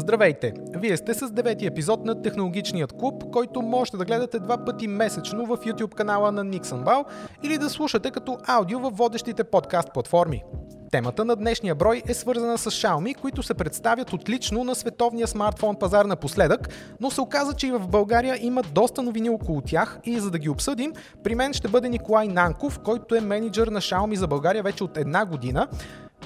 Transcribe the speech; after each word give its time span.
Здравейте! 0.00 0.52
Вие 0.76 0.96
сте 0.96 1.14
с 1.14 1.30
девети 1.30 1.66
епизод 1.66 2.04
на 2.04 2.22
Технологичният 2.22 2.92
клуб, 2.92 3.24
който 3.32 3.62
можете 3.62 3.96
да 3.96 4.04
гледате 4.04 4.38
два 4.38 4.64
пъти 4.64 4.88
месечно 4.88 5.46
в 5.46 5.56
YouTube 5.56 5.94
канала 5.94 6.32
на 6.32 6.44
Nixon 6.44 6.84
Бал 6.84 7.04
или 7.42 7.58
да 7.58 7.70
слушате 7.70 8.10
като 8.10 8.38
аудио 8.46 8.80
във 8.80 8.96
водещите 8.96 9.44
подкаст 9.44 9.92
платформи. 9.94 10.42
Темата 10.90 11.24
на 11.24 11.36
днешния 11.36 11.74
брой 11.74 12.02
е 12.08 12.14
свързана 12.14 12.58
с 12.58 12.70
Xiaomi, 12.70 13.16
които 13.16 13.42
се 13.42 13.54
представят 13.54 14.12
отлично 14.12 14.64
на 14.64 14.74
световния 14.74 15.26
смартфон 15.26 15.76
пазар 15.76 16.04
напоследък, 16.04 16.68
но 17.00 17.10
се 17.10 17.20
оказа, 17.20 17.54
че 17.54 17.66
и 17.66 17.72
в 17.72 17.88
България 17.88 18.38
има 18.40 18.62
доста 18.62 19.02
новини 19.02 19.30
около 19.30 19.60
тях 19.60 19.98
и 20.04 20.20
за 20.20 20.30
да 20.30 20.38
ги 20.38 20.48
обсъдим, 20.48 20.92
при 21.22 21.34
мен 21.34 21.52
ще 21.52 21.68
бъде 21.68 21.88
Николай 21.88 22.28
Нанков, 22.28 22.78
който 22.78 23.14
е 23.14 23.20
менеджер 23.20 23.66
на 23.66 23.80
Xiaomi 23.80 24.14
за 24.14 24.26
България 24.26 24.62
вече 24.62 24.84
от 24.84 24.96
една 24.96 25.24
година. 25.24 25.68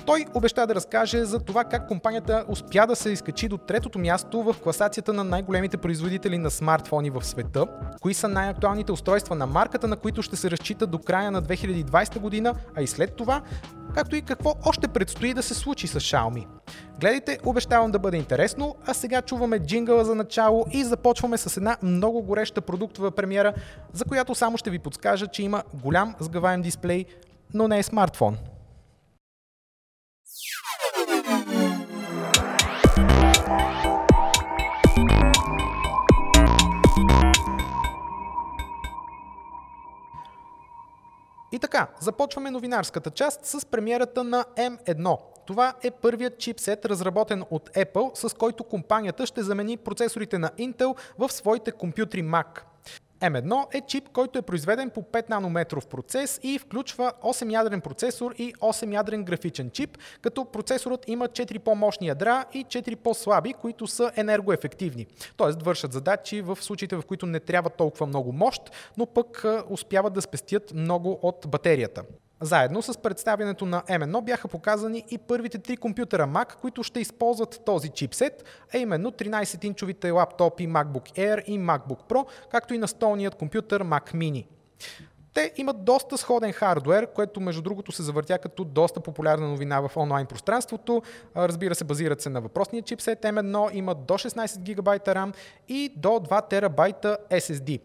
Той 0.07 0.27
обеща 0.34 0.66
да 0.66 0.75
разкаже 0.75 1.25
за 1.25 1.41
това 1.41 1.64
как 1.64 1.89
компанията 1.89 2.45
успя 2.48 2.87
да 2.87 2.96
се 2.96 3.11
изкачи 3.11 3.48
до 3.48 3.59
третото 3.59 3.98
място 3.98 4.42
в 4.42 4.56
класацията 4.62 5.12
на 5.12 5.24
най-големите 5.24 5.77
производители 5.77 6.38
на 6.38 6.51
смартфони 6.51 7.10
в 7.10 7.24
света, 7.24 7.66
кои 8.01 8.15
са 8.15 8.29
най-актуалните 8.29 8.93
устройства 8.93 9.34
на 9.34 9.46
марката, 9.46 9.88
на 9.88 9.96
които 9.96 10.23
ще 10.23 10.37
се 10.37 10.51
разчита 10.51 10.87
до 10.87 10.98
края 10.98 11.30
на 11.30 11.43
2020 11.43 12.19
година, 12.19 12.55
а 12.77 12.82
и 12.82 12.87
след 12.87 13.16
това, 13.16 13.43
както 13.95 14.16
и 14.16 14.23
какво 14.23 14.55
още 14.65 14.88
предстои 14.88 15.34
да 15.34 15.43
се 15.43 15.55
случи 15.55 15.87
с 15.87 16.01
Xiaomi. 16.01 16.46
Гледайте, 17.01 17.38
обещавам 17.45 17.91
да 17.91 17.98
бъде 17.98 18.16
интересно, 18.16 18.77
а 18.87 18.95
сега 18.95 19.23
чуваме 19.23 19.59
джингъла 19.59 20.05
за 20.05 20.15
начало 20.15 20.65
и 20.73 20.84
започваме 20.84 21.38
с 21.38 21.57
една 21.57 21.77
много 21.82 22.23
гореща 22.23 22.60
продуктова 22.60 23.10
премиера, 23.10 23.52
за 23.93 24.05
която 24.05 24.34
само 24.34 24.59
ще 24.59 24.71
ви 24.71 24.79
подскажа, 24.79 25.27
че 25.27 25.43
има 25.43 25.62
голям 25.82 26.15
сгъваем 26.21 26.62
дисплей, 26.62 27.05
но 27.55 27.68
не 27.68 27.79
е 27.79 27.82
смартфон. 27.82 28.37
И 41.55 41.59
така, 41.59 41.88
започваме 42.01 42.51
новинарската 42.51 43.10
част 43.10 43.47
с 43.47 43.66
премиерата 43.66 44.24
на 44.24 44.45
M1. 44.57 45.19
Това 45.47 45.74
е 45.83 45.91
първият 45.91 46.38
чипсет, 46.38 46.87
разработен 46.87 47.45
от 47.51 47.71
Apple, 47.71 48.15
с 48.15 48.35
който 48.35 48.65
компанията 48.65 49.27
ще 49.27 49.43
замени 49.43 49.77
процесорите 49.77 50.38
на 50.38 50.51
Intel 50.59 50.96
в 51.19 51.33
своите 51.33 51.73
компютри 51.73 52.23
Mac. 52.23 52.61
M1 53.20 53.74
е 53.74 53.80
чип, 53.80 54.09
който 54.09 54.38
е 54.38 54.43
произведен 54.43 54.90
по 54.90 55.02
5 55.02 55.30
нанометров 55.30 55.87
процес 55.87 56.40
и 56.43 56.59
включва 56.59 57.12
8-ядрен 57.23 57.80
процесор 57.80 58.34
и 58.38 58.54
8-ядрен 58.54 59.24
графичен 59.24 59.71
чип, 59.71 59.98
като 60.23 60.45
процесорът 60.45 61.09
има 61.09 61.29
4 61.29 61.59
по-мощни 61.59 62.06
ядра 62.06 62.45
и 62.52 62.65
4 62.65 62.96
по-слаби, 62.96 63.52
които 63.52 63.87
са 63.87 64.12
енергоефективни. 64.16 65.06
Тоест 65.37 65.62
вършат 65.62 65.93
задачи 65.93 66.41
в 66.41 66.59
случаите, 66.60 66.97
в 66.97 67.03
които 67.03 67.26
не 67.26 67.41
трябва 67.41 67.71
толкова 67.71 68.06
много 68.06 68.32
мощ, 68.32 68.62
но 68.97 69.06
пък 69.06 69.44
успяват 69.71 70.12
да 70.12 70.22
спестят 70.22 70.72
много 70.75 71.19
от 71.22 71.47
батерията. 71.49 72.03
Заедно 72.41 72.82
с 72.82 72.99
представянето 72.99 73.66
на 73.66 73.82
M1 73.82 74.21
бяха 74.21 74.49
показани 74.49 75.04
и 75.10 75.19
първите 75.19 75.59
три 75.59 75.77
компютъра 75.77 76.27
Mac, 76.27 76.54
които 76.54 76.82
ще 76.82 77.00
използват 77.00 77.60
този 77.66 77.88
чипсет, 77.88 78.44
а 78.75 78.78
именно 78.78 79.10
13-инчовите 79.10 80.12
лаптопи 80.12 80.69
MacBook 80.69 81.19
Air 81.19 81.44
и 81.44 81.59
MacBook 81.59 82.09
Pro, 82.09 82.27
както 82.50 82.75
и 82.75 82.78
настолният 82.78 83.34
компютър 83.34 83.84
Mac 83.84 84.15
Mini. 84.15 84.47
Те 85.34 85.53
имат 85.56 85.84
доста 85.84 86.19
сходен 86.19 86.53
хардвер, 86.53 87.06
което 87.06 87.41
между 87.41 87.62
другото 87.62 87.93
се 87.93 88.03
завъртя 88.03 88.38
като 88.38 88.65
доста 88.65 89.00
популярна 89.00 89.49
новина 89.49 89.81
в 89.81 89.97
онлайн 89.97 90.27
пространството. 90.27 91.03
Разбира 91.37 91.75
се, 91.75 91.84
базират 91.84 92.21
се 92.21 92.31
на 92.31 92.41
въпросния 92.41 92.82
чипсет 92.82 93.22
M1, 93.22 93.75
имат 93.75 94.06
до 94.06 94.15
16 94.15 94.75
ГБ 94.75 94.88
RAM 94.88 95.34
и 95.69 95.93
до 95.97 96.09
2 96.09 96.49
ТБ 96.49 97.06
SSD. 97.31 97.81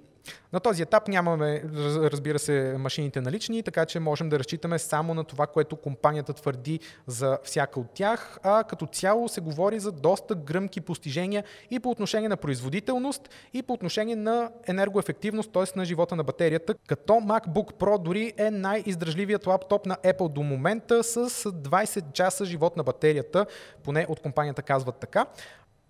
На 0.53 0.59
този 0.59 0.81
етап 0.81 1.07
нямаме, 1.07 1.63
разбира 1.97 2.39
се, 2.39 2.75
машините 2.79 3.21
налични, 3.21 3.63
така 3.63 3.85
че 3.85 3.99
можем 3.99 4.29
да 4.29 4.39
разчитаме 4.39 4.79
само 4.79 5.13
на 5.13 5.23
това, 5.23 5.47
което 5.47 5.75
компанията 5.75 6.33
твърди 6.33 6.79
за 7.07 7.37
всяка 7.43 7.79
от 7.79 7.87
тях, 7.93 8.39
а 8.43 8.63
като 8.63 8.85
цяло 8.85 9.29
се 9.29 9.41
говори 9.41 9.79
за 9.79 9.91
доста 9.91 10.35
гръмки 10.35 10.81
постижения 10.81 11.43
и 11.71 11.79
по 11.79 11.89
отношение 11.89 12.29
на 12.29 12.37
производителност, 12.37 13.29
и 13.53 13.63
по 13.63 13.73
отношение 13.73 14.15
на 14.15 14.51
енергоефективност, 14.67 15.51
т.е. 15.51 15.63
на 15.79 15.85
живота 15.85 16.15
на 16.15 16.23
батерията, 16.23 16.73
като 16.87 17.13
MacBook 17.13 17.73
Pro 17.73 18.03
дори 18.03 18.33
е 18.37 18.51
най-издръжливият 18.51 19.47
лаптоп 19.47 19.85
на 19.85 19.95
Apple 19.95 20.29
до 20.29 20.43
момента 20.43 21.03
с 21.03 21.29
20 21.29 22.13
часа 22.13 22.45
живот 22.45 22.77
на 22.77 22.83
батерията, 22.83 23.45
поне 23.83 24.05
от 24.09 24.19
компанията 24.19 24.61
казват 24.61 24.95
така. 24.95 25.25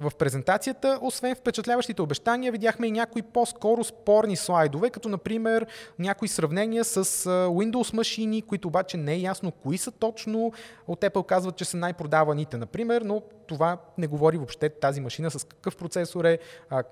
В 0.01 0.11
презентацията, 0.15 0.99
освен 1.01 1.35
впечатляващите 1.35 2.01
обещания, 2.01 2.51
видяхме 2.51 2.87
и 2.87 2.91
някои 2.91 3.21
по-скоро 3.21 3.83
спорни 3.83 4.35
слайдове, 4.35 4.89
като 4.89 5.09
например 5.09 5.67
някои 5.99 6.27
сравнения 6.27 6.83
с 6.83 7.03
Windows 7.29 7.93
машини, 7.93 8.41
които 8.41 8.67
обаче 8.67 8.97
не 8.97 9.13
е 9.13 9.19
ясно 9.19 9.51
кои 9.51 9.77
са 9.77 9.91
точно. 9.91 10.51
От 10.87 11.01
Apple 11.01 11.25
казват, 11.25 11.55
че 11.55 11.65
са 11.65 11.77
най-продаваните, 11.77 12.57
например, 12.57 13.01
но 13.01 13.21
това 13.47 13.77
не 13.97 14.07
говори 14.07 14.37
въобще 14.37 14.69
тази 14.69 15.01
машина 15.01 15.31
с 15.31 15.43
какъв 15.43 15.75
процесор 15.75 16.25
е, 16.25 16.39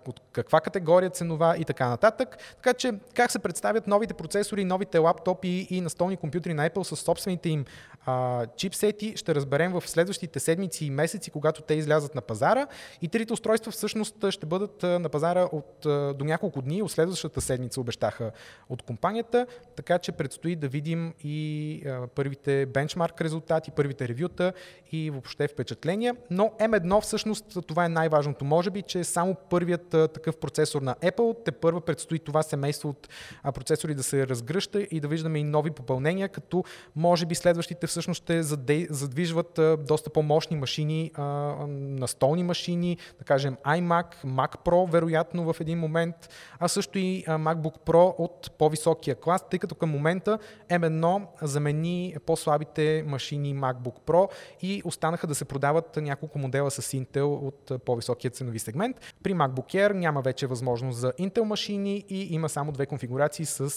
от 0.07 0.22
каква 0.31 0.62
категория 0.62 1.09
ценова 1.09 1.56
и 1.57 1.66
така 1.66 1.90
нататък. 1.90 2.38
Така 2.56 2.73
че 2.73 2.94
как 3.13 3.31
се 3.31 3.40
представят 3.40 3.88
новите 3.88 4.13
процесори, 4.13 4.63
новите 4.63 4.97
лаптопи 4.97 5.67
и 5.69 5.81
настолни 5.81 6.17
компютри 6.17 6.53
на 6.53 6.69
Apple 6.69 6.84
с 6.84 6.96
собствените 6.96 7.50
им 7.50 7.66
а, 8.06 8.46
чипсети, 8.56 9.13
ще 9.16 9.35
разберем 9.35 9.72
в 9.72 9.84
следващите 9.88 10.40
седмици 10.40 10.85
и 10.85 10.90
месеци, 10.90 11.31
когато 11.31 11.62
те 11.62 11.73
излязат 11.73 12.16
на 12.16 12.22
пазара. 12.22 12.67
И 13.02 13.08
трите 13.08 13.34
устройства 13.34 13.72
всъщност 13.72 14.16
ще 14.30 14.46
бъдат 14.46 14.84
на 14.84 15.09
пазара 15.09 15.50
от, 15.52 15.78
до 16.18 16.25
няколко 16.25 16.62
дни, 16.62 16.81
от 16.81 16.91
следващата 16.91 17.41
седмица 17.41 17.81
обещаха 17.81 18.31
от 18.69 18.81
компанията, 18.81 19.47
така 19.75 20.00
че 20.00 20.12
предстои 20.12 20.56
да 20.56 20.68
видим 20.68 21.13
и 21.24 21.84
първите 22.16 22.66
бенчмарк 22.66 23.22
резултати, 23.22 23.72
първите 23.72 24.08
ревюта 24.08 24.53
и 24.91 25.09
въобще 25.09 25.47
впечатления. 25.47 26.16
Но 26.31 26.52
M1 26.59 27.02
всъщност 27.02 27.58
това 27.68 27.85
е 27.85 27.90
най-важното. 27.90 28.46
Може 28.46 28.69
би, 28.69 28.81
че 28.81 29.00
е 29.00 29.03
само 29.03 29.35
първият 29.50 29.90
такъв 29.90 30.38
процесор 30.38 30.81
на 30.81 30.96
Apple. 30.96 31.38
Те 31.46 31.52
първа 31.52 31.81
предстои 31.81 32.19
това 32.19 32.44
семейство 32.44 32.90
от 32.90 33.09
процесори 33.53 33.96
да 33.96 34.03
се 34.03 34.28
разгръща 34.28 34.81
и 34.91 35.00
да 35.00 35.08
виждаме 35.08 35.40
и 35.40 35.44
нови 35.44 35.72
попълнения, 35.72 36.29
като 36.29 36.64
може 36.96 37.25
би 37.25 37.35
следващите 37.35 37.88
всъщност 37.88 38.24
ще 38.24 38.44
задвижват 38.90 39.59
доста 39.88 40.09
по-мощни 40.09 40.58
машини, 40.58 41.12
а, 41.14 41.24
настолни 41.69 42.44
машини, 42.44 42.86
машини, 42.87 42.97
да 43.19 43.25
кажем 43.25 43.57
iMac, 43.65 44.15
Mac 44.25 44.57
Pro, 44.65 44.91
вероятно 44.91 45.53
в 45.53 45.61
един 45.61 45.79
момент, 45.79 46.15
а 46.59 46.67
също 46.67 46.99
и 46.99 47.23
MacBook 47.27 47.79
Pro 47.85 48.15
от 48.17 48.51
по-високия 48.57 49.15
клас, 49.15 49.41
тъй 49.49 49.59
като 49.59 49.75
към 49.75 49.89
момента 49.89 50.39
M1 50.69 51.27
замени 51.41 52.15
по-слабите 52.25 53.03
машини 53.07 53.55
MacBook 53.55 53.99
Pro 54.05 54.29
и 54.61 54.81
останаха 54.85 55.27
да 55.27 55.35
се 55.35 55.45
продават 55.45 55.97
няколко 55.97 56.39
модела 56.39 56.71
с 56.71 56.81
Intel 56.81 57.23
от 57.23 57.71
по-високия 57.85 58.31
ценови 58.31 58.59
сегмент. 58.59 59.15
При 59.23 59.33
MacBook 59.33 59.73
Air 59.73 59.93
няма 59.93 60.21
вече 60.21 60.47
възможност 60.47 60.99
за 60.99 61.13
Intel 61.19 61.43
машини 61.43 62.05
и 62.09 62.33
има 62.33 62.49
само 62.49 62.71
две 62.71 62.85
конфигурации 62.85 63.45
с 63.45 63.69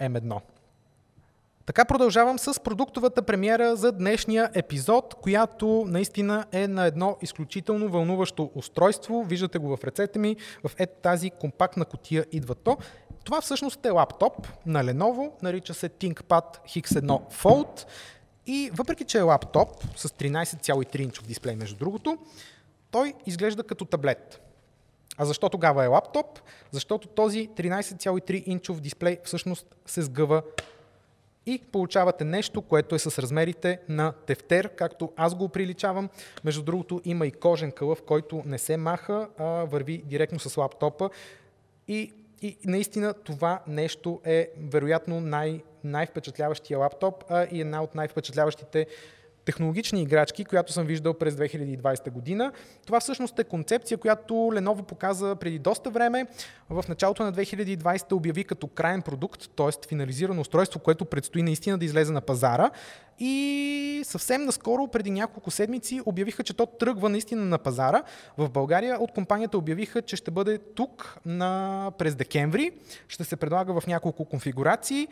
M1. 0.00 0.40
Така 1.66 1.84
продължавам 1.84 2.38
с 2.38 2.60
продуктовата 2.60 3.22
премиера 3.22 3.76
за 3.76 3.92
днешния 3.92 4.50
епизод, 4.54 5.14
която 5.14 5.84
наистина 5.86 6.44
е 6.52 6.68
на 6.68 6.86
едно 6.86 7.16
изключително 7.22 7.88
вълнуващо 7.88 8.50
устройство. 8.54 9.24
Виждате 9.24 9.58
го 9.58 9.76
в 9.76 9.84
ръцете 9.84 10.18
ми, 10.18 10.36
в 10.64 10.70
ето 10.78 11.00
тази 11.02 11.30
компактна 11.30 11.84
котия 11.84 12.26
идва 12.32 12.54
то. 12.54 12.76
Това 13.24 13.40
всъщност 13.40 13.86
е 13.86 13.90
лаптоп 13.90 14.48
на 14.66 14.84
Lenovo, 14.84 15.30
нарича 15.42 15.74
се 15.74 15.88
ThinkPad 15.88 16.44
X1 16.68 17.32
Fold 17.32 17.86
и 18.46 18.70
въпреки, 18.72 19.04
че 19.04 19.18
е 19.18 19.22
лаптоп 19.22 19.68
с 19.96 20.08
13,3 20.08 21.00
инчов 21.00 21.26
дисплей 21.26 21.56
между 21.56 21.76
другото, 21.76 22.18
той 22.90 23.14
изглежда 23.26 23.62
като 23.62 23.84
таблет. 23.84 24.40
А 25.16 25.24
защо 25.24 25.48
тогава 25.48 25.84
е 25.84 25.88
лаптоп? 25.88 26.26
Защото 26.70 27.08
този 27.08 27.48
13,3 27.48 28.42
инчов 28.46 28.80
дисплей 28.80 29.18
всъщност 29.24 29.76
се 29.86 30.02
сгъва 30.02 30.42
и 31.46 31.58
получавате 31.72 32.24
нещо, 32.24 32.62
което 32.62 32.94
е 32.94 32.98
с 32.98 33.18
размерите 33.18 33.78
на 33.88 34.12
тефтер, 34.12 34.68
както 34.68 35.12
аз 35.16 35.34
го 35.34 35.48
приличавам. 35.48 36.08
Между 36.44 36.62
другото 36.62 37.00
има 37.04 37.26
и 37.26 37.30
кожен 37.30 37.72
кълъв, 37.72 38.02
който 38.02 38.42
не 38.46 38.58
се 38.58 38.76
маха, 38.76 39.28
а 39.38 39.44
върви 39.44 39.98
директно 39.98 40.38
с 40.38 40.56
лаптопа 40.56 41.10
и, 41.88 42.12
и 42.42 42.56
наистина 42.64 43.14
това 43.14 43.62
нещо 43.66 44.20
е 44.24 44.48
вероятно 44.58 45.20
най- 45.20 45.62
най-впечатляващия 45.84 46.78
лаптоп 46.78 47.24
а 47.28 47.46
и 47.52 47.60
една 47.60 47.82
от 47.82 47.94
най-впечатляващите 47.94 48.86
технологични 49.46 50.02
играчки, 50.02 50.44
която 50.44 50.72
съм 50.72 50.86
виждал 50.86 51.14
през 51.14 51.34
2020 51.34 52.10
година. 52.10 52.52
Това 52.86 53.00
всъщност 53.00 53.38
е 53.38 53.44
концепция, 53.44 53.98
която 53.98 54.34
Lenovo 54.34 54.82
показа 54.82 55.34
преди 55.34 55.58
доста 55.58 55.90
време. 55.90 56.26
В 56.70 56.84
началото 56.88 57.22
на 57.22 57.32
2020 57.32 58.12
обяви 58.12 58.44
като 58.44 58.66
крайен 58.66 59.02
продукт, 59.02 59.50
т.е. 59.56 59.88
финализирано 59.88 60.40
устройство, 60.40 60.80
което 60.80 61.04
предстои 61.04 61.42
наистина 61.42 61.78
да 61.78 61.84
излезе 61.84 62.12
на 62.12 62.20
пазара. 62.20 62.70
И 63.18 64.02
съвсем 64.04 64.44
наскоро, 64.44 64.88
преди 64.88 65.10
няколко 65.10 65.50
седмици, 65.50 66.00
обявиха, 66.06 66.42
че 66.42 66.54
то 66.54 66.66
тръгва 66.66 67.08
наистина 67.08 67.44
на 67.44 67.58
пазара. 67.58 68.02
В 68.38 68.50
България 68.50 68.98
от 69.00 69.12
компанията 69.12 69.58
обявиха, 69.58 70.02
че 70.02 70.16
ще 70.16 70.30
бъде 70.30 70.58
тук 70.58 71.18
на, 71.26 71.92
през 71.98 72.14
декември. 72.14 72.70
Ще 73.08 73.24
се 73.24 73.36
предлага 73.36 73.80
в 73.80 73.86
няколко 73.86 74.24
конфигурации. 74.24 75.08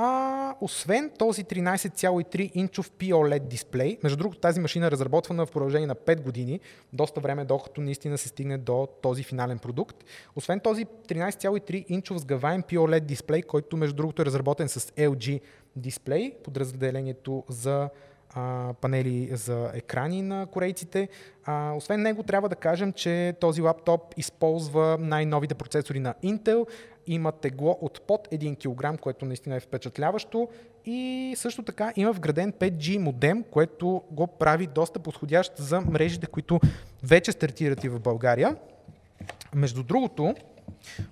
А, 0.00 0.54
освен 0.60 1.10
този 1.18 1.44
13,3 1.44 2.50
инчов 2.54 2.90
POLED 2.90 3.38
дисплей, 3.38 3.98
между 4.02 4.18
другото 4.18 4.40
тази 4.40 4.60
машина 4.60 4.86
е 4.86 4.90
разработвана 4.90 5.46
в 5.46 5.50
продължение 5.50 5.86
на 5.86 5.94
5 5.94 6.20
години, 6.20 6.60
доста 6.92 7.20
време 7.20 7.44
докато 7.44 7.80
наистина 7.80 8.18
се 8.18 8.28
стигне 8.28 8.58
до 8.58 8.88
този 9.02 9.22
финален 9.22 9.58
продукт. 9.58 10.04
Освен 10.36 10.60
този 10.60 10.84
13,3 10.84 11.84
инчов 11.88 12.18
сгъваем 12.18 12.62
POLED 12.62 13.00
дисплей, 13.00 13.42
който 13.42 13.76
между 13.76 13.96
другото 13.96 14.22
е 14.22 14.26
разработен 14.26 14.68
с 14.68 14.80
LG 14.80 15.40
дисплей, 15.76 16.32
подразделението 16.44 17.44
за 17.48 17.90
а, 18.34 18.72
панели 18.80 19.30
за 19.32 19.70
екрани 19.74 20.22
на 20.22 20.46
корейците. 20.46 21.08
А, 21.44 21.72
освен 21.72 22.02
него 22.02 22.22
трябва 22.22 22.48
да 22.48 22.56
кажем, 22.56 22.92
че 22.92 23.34
този 23.40 23.62
лаптоп 23.62 24.14
използва 24.16 24.96
най-новите 25.00 25.54
процесори 25.54 26.00
на 26.00 26.14
Intel, 26.24 26.66
има 27.06 27.32
тегло 27.32 27.78
от 27.80 28.00
под 28.00 28.28
1 28.28 28.94
кг, 28.94 29.00
което 29.00 29.24
наистина 29.24 29.56
е 29.56 29.60
впечатляващо 29.60 30.48
и 30.84 31.34
също 31.36 31.62
така 31.62 31.92
има 31.96 32.12
вграден 32.12 32.52
5G 32.52 32.98
модем, 32.98 33.44
което 33.50 34.02
го 34.10 34.26
прави 34.26 34.66
доста 34.66 34.98
подходящ 34.98 35.56
за 35.56 35.80
мрежите, 35.80 36.26
които 36.26 36.60
вече 37.02 37.32
стартират 37.32 37.84
и 37.84 37.88
в 37.88 38.00
България. 38.00 38.56
Между 39.54 39.82
другото, 39.82 40.34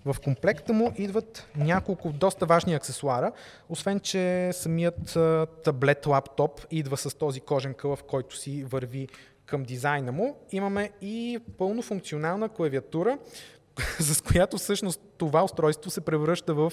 в 0.04 0.16
комплекта 0.24 0.72
му 0.72 0.92
идват 0.96 1.46
няколко 1.56 2.12
доста 2.12 2.46
важни 2.46 2.74
аксесуара, 2.74 3.32
освен 3.68 4.00
че 4.00 4.50
самият 4.52 5.18
таблет 5.64 6.06
лаптоп 6.06 6.60
идва 6.70 6.96
с 6.96 7.14
този 7.14 7.40
кожен 7.40 7.74
кълъв, 7.74 8.02
който 8.02 8.36
си 8.36 8.64
върви 8.64 9.08
към 9.46 9.62
дизайна 9.62 10.12
му. 10.12 10.36
Имаме 10.52 10.90
и 11.00 11.38
пълно 11.58 11.82
функционална 11.82 12.48
клавиатура, 12.48 13.18
с 14.00 14.22
която 14.22 14.58
всъщност 14.58 15.00
това 15.18 15.44
устройство 15.44 15.90
се 15.90 16.00
превръща 16.00 16.54
в, 16.54 16.72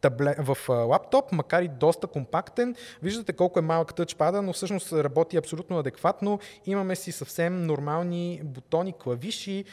табле, 0.00 0.34
в 0.38 0.68
лаптоп, 0.68 1.32
макар 1.32 1.62
и 1.62 1.68
доста 1.68 2.06
компактен. 2.06 2.76
Виждате 3.02 3.32
колко 3.32 3.58
е 3.58 3.62
малък 3.62 3.94
тъчпада, 3.94 4.42
но 4.42 4.52
всъщност 4.52 4.92
работи 4.92 5.36
абсолютно 5.36 5.78
адекватно. 5.78 6.38
Имаме 6.66 6.96
си 6.96 7.12
съвсем 7.12 7.66
нормални 7.66 8.40
бутони, 8.44 8.92
клавиши, 8.92 9.64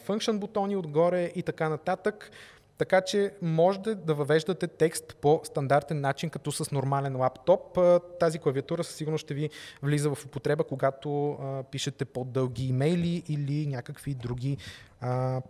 функшн 0.00 0.36
бутони 0.36 0.76
отгоре 0.76 1.32
и 1.34 1.42
така 1.42 1.68
нататък. 1.68 2.30
Така 2.78 3.00
че 3.00 3.32
можете 3.42 3.94
да 3.94 4.14
въвеждате 4.14 4.66
текст 4.66 5.16
по 5.20 5.40
стандартен 5.44 6.00
начин, 6.00 6.30
като 6.30 6.52
с 6.52 6.70
нормален 6.70 7.16
лаптоп. 7.16 7.78
Тази 8.20 8.38
клавиатура 8.38 8.84
със 8.84 8.94
сигурност 8.94 9.22
ще 9.24 9.34
ви 9.34 9.50
влиза 9.82 10.14
в 10.14 10.24
употреба, 10.24 10.64
когато 10.64 11.38
пишете 11.70 12.04
по-дълги 12.04 12.68
имейли 12.68 13.22
или 13.28 13.66
някакви 13.66 14.14
други 14.14 14.56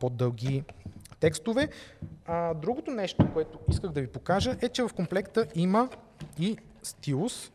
по-дълги 0.01 0.65
текстове. 1.21 1.69
другото 2.55 2.91
нещо, 2.91 3.33
което 3.33 3.59
исках 3.69 3.91
да 3.91 4.01
ви 4.01 4.07
покажа 4.07 4.57
е, 4.63 4.69
че 4.69 4.83
в 4.83 4.91
комплекта 4.97 5.47
има 5.55 5.89
и 6.39 6.57
стилус, 6.83 7.53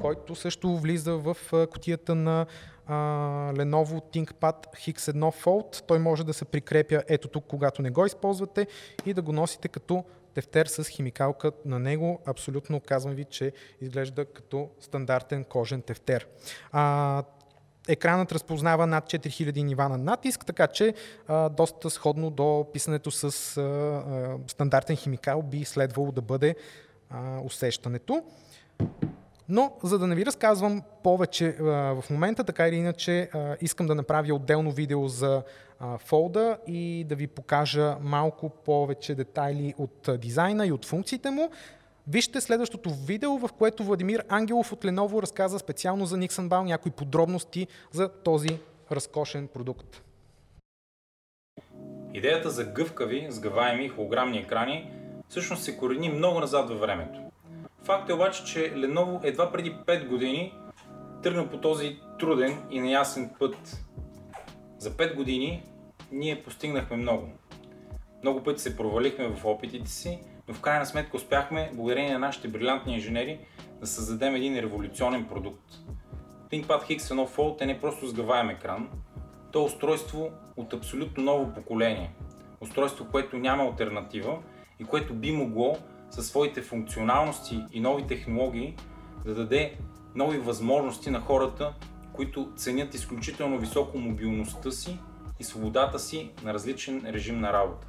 който 0.00 0.34
също 0.34 0.76
влиза 0.76 1.16
в 1.16 1.36
котията 1.52 2.14
на 2.14 2.46
Lenovo 3.52 4.00
ThinkPad 4.14 4.66
X1 4.76 5.44
Fold. 5.44 5.82
Той 5.86 5.98
може 5.98 6.24
да 6.24 6.34
се 6.34 6.44
прикрепя 6.44 7.02
ето 7.08 7.28
тук, 7.28 7.44
когато 7.48 7.82
не 7.82 7.90
го 7.90 8.06
използвате 8.06 8.66
и 9.06 9.14
да 9.14 9.22
го 9.22 9.32
носите 9.32 9.68
като 9.68 10.04
тефтер 10.34 10.66
с 10.66 10.84
химикалка 10.84 11.52
на 11.64 11.78
него. 11.78 12.20
Абсолютно 12.26 12.80
казвам 12.80 13.14
ви, 13.14 13.24
че 13.24 13.52
изглежда 13.80 14.24
като 14.24 14.68
стандартен 14.80 15.44
кожен 15.44 15.82
тефтер. 15.82 16.26
А, 16.72 17.22
Екранът 17.88 18.32
разпознава 18.32 18.86
над 18.86 19.04
4000 19.04 19.62
нива 19.62 19.88
на 19.88 19.98
натиск, 19.98 20.46
така 20.46 20.66
че 20.66 20.94
а, 21.28 21.48
доста 21.48 21.90
сходно 21.90 22.30
до 22.30 22.66
писането 22.72 23.10
с 23.10 23.56
а, 23.56 23.60
а, 23.60 24.38
стандартен 24.46 24.96
химикал 24.96 25.42
би 25.42 25.64
следвало 25.64 26.12
да 26.12 26.20
бъде 26.20 26.56
а, 27.10 27.40
усещането. 27.44 28.22
Но, 29.48 29.72
за 29.82 29.98
да 29.98 30.06
не 30.06 30.14
ви 30.14 30.26
разказвам 30.26 30.82
повече 31.02 31.48
а, 31.48 31.64
в 31.64 32.04
момента, 32.10 32.44
така 32.44 32.68
или 32.68 32.76
иначе, 32.76 33.30
а, 33.34 33.56
искам 33.60 33.86
да 33.86 33.94
направя 33.94 34.34
отделно 34.34 34.70
видео 34.70 35.08
за 35.08 35.42
а, 35.80 35.98
фолда 35.98 36.58
и 36.66 37.04
да 37.08 37.14
ви 37.14 37.26
покажа 37.26 37.96
малко 38.00 38.48
повече 38.48 39.14
детайли 39.14 39.74
от 39.78 40.08
а, 40.08 40.18
дизайна 40.18 40.66
и 40.66 40.72
от 40.72 40.84
функциите 40.84 41.30
му. 41.30 41.50
Вижте 42.08 42.40
следващото 42.40 42.90
видео, 42.90 43.38
в 43.38 43.48
което 43.58 43.84
Владимир 43.84 44.24
Ангелов 44.28 44.72
от 44.72 44.84
Lenovo 44.84 45.22
разказа 45.22 45.58
специално 45.58 46.06
за 46.06 46.16
Nixon 46.16 46.48
Bau 46.48 46.64
някои 46.64 46.92
подробности 46.92 47.66
за 47.92 48.08
този 48.08 48.58
разкошен 48.92 49.48
продукт. 49.48 50.02
Идеята 52.14 52.50
за 52.50 52.64
гъвкави, 52.64 53.26
сгъваеми 53.30 53.88
холограмни 53.88 54.38
екрани 54.38 54.90
всъщност 55.28 55.62
се 55.62 55.76
корени 55.76 56.08
много 56.08 56.40
назад 56.40 56.68
във 56.68 56.80
времето. 56.80 57.31
Факт 57.84 58.10
е 58.10 58.12
обаче, 58.12 58.44
че 58.44 58.74
Lenovo 58.74 59.20
едва 59.24 59.52
преди 59.52 59.74
5 59.74 60.08
години 60.08 60.54
тръгна 61.22 61.50
по 61.50 61.60
този 61.60 62.00
труден 62.18 62.62
и 62.70 62.80
неясен 62.80 63.30
път. 63.38 63.84
За 64.78 64.90
5 64.90 65.14
години 65.14 65.62
ние 66.12 66.42
постигнахме 66.42 66.96
много. 66.96 67.28
Много 68.22 68.42
пъти 68.42 68.62
се 68.62 68.76
провалихме 68.76 69.28
в 69.28 69.44
опитите 69.44 69.90
си, 69.90 70.18
но 70.48 70.54
в 70.54 70.60
крайна 70.60 70.86
сметка 70.86 71.16
успяхме, 71.16 71.70
благодарение 71.74 72.12
на 72.12 72.18
нашите 72.18 72.48
брилянтни 72.48 72.94
инженери, 72.94 73.40
да 73.80 73.86
създадем 73.86 74.34
един 74.34 74.58
революционен 74.58 75.24
продукт. 75.24 75.64
ThinkPad 76.50 76.98
X1 76.98 77.28
Fold 77.28 77.62
е 77.62 77.66
не 77.66 77.80
просто 77.80 78.06
сгъваем 78.06 78.50
екран, 78.50 78.90
то 79.52 79.58
е 79.60 79.64
устройство 79.64 80.30
от 80.56 80.72
абсолютно 80.72 81.24
ново 81.24 81.54
поколение. 81.54 82.10
Устройство, 82.60 83.06
което 83.10 83.38
няма 83.38 83.64
альтернатива 83.64 84.38
и 84.80 84.84
което 84.84 85.14
би 85.14 85.32
могло 85.32 85.76
със 86.12 86.28
своите 86.28 86.62
функционалности 86.62 87.64
и 87.72 87.80
нови 87.80 88.06
технологии 88.06 88.76
да 89.24 89.34
даде 89.34 89.78
нови 90.14 90.38
възможности 90.38 91.10
на 91.10 91.20
хората, 91.20 91.74
които 92.12 92.52
ценят 92.56 92.94
изключително 92.94 93.58
високо 93.58 93.98
мобилността 93.98 94.70
си 94.70 94.98
и 95.40 95.44
свободата 95.44 95.98
си 95.98 96.30
на 96.42 96.54
различен 96.54 97.02
режим 97.06 97.40
на 97.40 97.52
работа. 97.52 97.86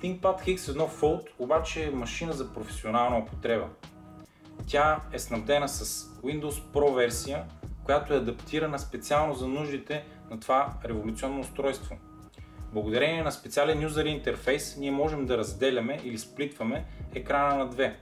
ThinkPad 0.00 0.56
X1 0.56 0.88
Fold 0.88 1.26
обаче 1.38 1.84
е 1.84 1.90
машина 1.90 2.32
за 2.32 2.54
професионална 2.54 3.18
употреба. 3.18 3.66
Тя 4.66 5.00
е 5.12 5.18
снабдена 5.18 5.68
с 5.68 6.08
Windows 6.22 6.72
Pro 6.72 6.94
версия, 6.94 7.44
която 7.84 8.14
е 8.14 8.16
адаптирана 8.16 8.78
специално 8.78 9.34
за 9.34 9.48
нуждите 9.48 10.04
на 10.30 10.40
това 10.40 10.74
революционно 10.84 11.40
устройство. 11.40 11.96
Благодарение 12.72 13.22
на 13.22 13.32
специален 13.32 13.82
юзер 13.82 14.04
интерфейс 14.04 14.76
ние 14.76 14.90
можем 14.90 15.26
да 15.26 15.38
разделяме 15.38 16.00
или 16.04 16.18
сплитваме 16.18 16.84
екрана 17.14 17.58
на 17.58 17.70
две. 17.70 17.96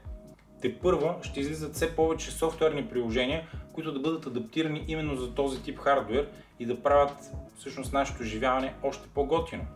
Те 0.63 0.79
първа 0.79 1.17
ще 1.23 1.41
излизат 1.41 1.75
все 1.75 1.97
повече 1.97 2.31
софтуерни 2.31 2.89
приложения, 2.89 3.49
които 3.73 3.93
да 3.93 4.01
бъдат 4.01 4.27
адаптирани 4.27 4.85
именно 4.89 5.17
за 5.17 5.35
този 5.35 5.63
тип 5.63 5.79
хардвер 5.79 6.29
и 6.59 6.67
да 6.67 6.83
правят 6.83 7.31
всъщност 7.59 7.93
нашето 7.93 8.23
живяване 8.25 8.75
още 8.83 9.09
по-готино. 9.15 9.67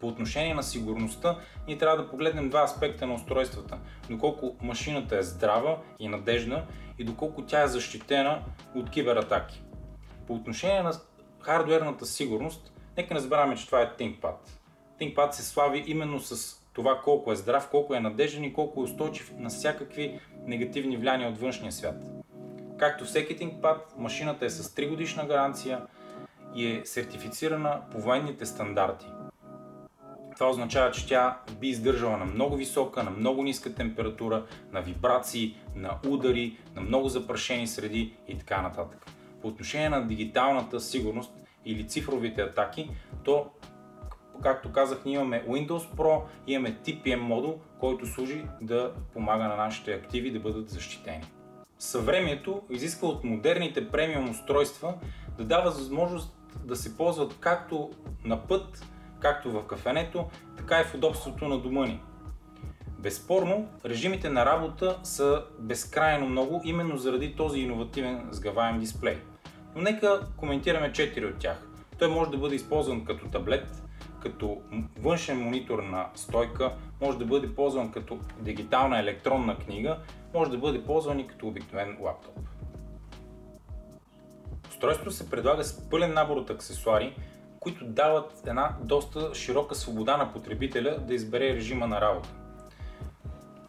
По 0.00 0.08
отношение 0.08 0.54
на 0.54 0.62
сигурността, 0.62 1.38
ние 1.66 1.78
трябва 1.78 1.96
да 1.96 2.10
погледнем 2.10 2.48
два 2.48 2.62
аспекта 2.62 3.06
на 3.06 3.14
устройствата. 3.14 3.78
Доколко 4.10 4.56
машината 4.62 5.18
е 5.18 5.22
здрава 5.22 5.78
и 5.98 6.08
надежна 6.08 6.64
и 6.98 7.04
доколко 7.04 7.42
тя 7.42 7.62
е 7.62 7.68
защитена 7.68 8.42
от 8.74 8.90
кибератаки. 8.90 9.62
По 10.26 10.34
отношение 10.34 10.82
на 10.82 10.92
хардуерната 11.40 12.06
сигурност, 12.06 12.72
нека 12.96 13.14
не 13.14 13.20
забравяме, 13.20 13.56
че 13.56 13.66
това 13.66 13.82
е 13.82 13.92
ThinkPad. 13.98 14.34
ThinkPad 15.00 15.30
се 15.30 15.42
слави 15.42 15.84
именно 15.86 16.20
с 16.20 16.60
това 16.72 17.00
колко 17.04 17.32
е 17.32 17.36
здрав, 17.36 17.68
колко 17.70 17.94
е 17.94 18.00
надежен 18.00 18.44
и 18.44 18.52
колко 18.52 18.80
е 18.80 18.84
устойчив 18.84 19.32
на 19.38 19.48
всякакви 19.48 20.20
негативни 20.46 20.96
влияния 20.96 21.28
от 21.28 21.38
външния 21.38 21.72
свят. 21.72 21.96
Както 22.78 23.04
всеки 23.04 23.38
ThinkPad, 23.38 23.78
машината 23.96 24.44
е 24.46 24.50
с 24.50 24.74
3 24.74 24.88
годишна 24.88 25.26
гаранция 25.26 25.82
и 26.54 26.66
е 26.66 26.82
сертифицирана 26.84 27.80
по 27.92 28.00
военните 28.00 28.46
стандарти. 28.46 29.06
Това 30.34 30.50
означава, 30.50 30.90
че 30.90 31.08
тя 31.08 31.40
би 31.60 31.68
издържала 31.68 32.16
на 32.16 32.24
много 32.24 32.56
висока, 32.56 33.02
на 33.02 33.10
много 33.10 33.42
ниска 33.42 33.74
температура, 33.74 34.46
на 34.72 34.80
вибрации, 34.80 35.56
на 35.76 35.98
удари, 36.08 36.58
на 36.74 36.82
много 36.82 37.08
запрашени 37.08 37.66
среди 37.66 38.16
и 38.28 38.38
така 38.38 38.62
нататък. 38.62 39.06
По 39.42 39.48
отношение 39.48 39.88
на 39.88 40.06
дигиталната 40.06 40.80
сигурност 40.80 41.32
или 41.64 41.88
цифровите 41.88 42.42
атаки, 42.42 42.90
то 43.24 43.50
както 44.42 44.72
казах, 44.72 45.04
ние 45.04 45.14
имаме 45.14 45.44
Windows 45.48 45.96
Pro, 45.96 46.22
имаме 46.46 46.76
TPM 46.84 47.20
модул, 47.20 47.60
който 47.80 48.06
служи 48.06 48.44
да 48.60 48.92
помага 49.12 49.44
на 49.44 49.56
нашите 49.56 49.92
активи 49.92 50.32
да 50.32 50.40
бъдат 50.40 50.70
защитени. 50.70 51.24
съвремието 51.78 52.62
изисква 52.70 53.08
от 53.08 53.24
модерните 53.24 53.88
премиум 53.88 54.30
устройства 54.30 54.94
да 55.38 55.44
дава 55.44 55.70
възможност 55.70 56.36
да 56.64 56.76
се 56.76 56.96
ползват 56.96 57.36
както 57.40 57.90
на 58.24 58.46
път, 58.46 58.86
както 59.20 59.50
в 59.50 59.66
кафенето, 59.66 60.28
така 60.56 60.80
и 60.80 60.84
в 60.84 60.94
удобството 60.94 61.48
на 61.48 61.58
дома 61.58 61.86
ни. 61.86 62.00
Безспорно, 62.98 63.68
режимите 63.84 64.30
на 64.30 64.46
работа 64.46 64.98
са 65.02 65.44
безкрайно 65.58 66.26
много, 66.26 66.62
именно 66.64 66.96
заради 66.96 67.36
този 67.36 67.60
иновативен 67.60 68.28
сгъваем 68.30 68.78
дисплей. 68.78 69.18
Но 69.74 69.82
нека 69.82 70.20
коментираме 70.36 70.92
4 70.92 71.30
от 71.30 71.38
тях. 71.38 71.68
Той 71.98 72.08
може 72.08 72.30
да 72.30 72.38
бъде 72.38 72.54
използван 72.54 73.04
като 73.04 73.28
таблет, 73.28 73.82
като 74.22 74.62
външен 74.98 75.38
монитор 75.40 75.78
на 75.78 76.08
стойка, 76.14 76.72
може 77.00 77.18
да 77.18 77.24
бъде 77.24 77.54
ползван 77.54 77.92
като 77.92 78.18
дигитална 78.38 78.98
електронна 78.98 79.58
книга, 79.58 79.98
може 80.34 80.50
да 80.50 80.58
бъде 80.58 80.84
ползван 80.84 81.20
и 81.20 81.26
като 81.26 81.48
обикновен 81.48 81.96
лаптоп. 82.00 82.38
Устройството 84.70 85.10
се 85.10 85.30
предлага 85.30 85.64
с 85.64 85.90
пълен 85.90 86.14
набор 86.14 86.36
от 86.36 86.50
аксесуари, 86.50 87.16
които 87.60 87.84
дават 87.84 88.42
една 88.46 88.76
доста 88.80 89.34
широка 89.34 89.74
свобода 89.74 90.16
на 90.16 90.32
потребителя 90.32 90.98
да 90.98 91.14
избере 91.14 91.54
режима 91.54 91.86
на 91.86 92.00
работа. 92.00 92.28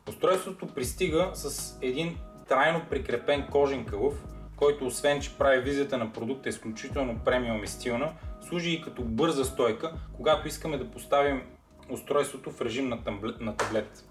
Устройството 0.09 0.67
пристига 0.67 1.31
с 1.33 1.77
един 1.81 2.17
трайно 2.47 2.81
прикрепен 2.89 3.47
кожен 3.51 3.85
кълъв, 3.85 4.23
който 4.55 4.85
освен, 4.85 5.21
че 5.21 5.37
прави 5.37 5.61
визията 5.61 5.97
на 5.97 6.13
продукта 6.13 6.49
изключително 6.49 7.19
премиум 7.25 7.63
и 7.63 7.67
стилна, 7.67 8.11
служи 8.41 8.71
и 8.71 8.81
като 8.81 9.01
бърза 9.01 9.45
стойка, 9.45 9.93
когато 10.15 10.47
искаме 10.47 10.77
да 10.77 10.91
поставим 10.91 11.41
устройството 11.89 12.51
в 12.51 12.61
режим 12.61 12.89
на, 12.89 13.03
таблет. 13.03 13.39
На 13.39 13.55
таблет. 13.55 14.05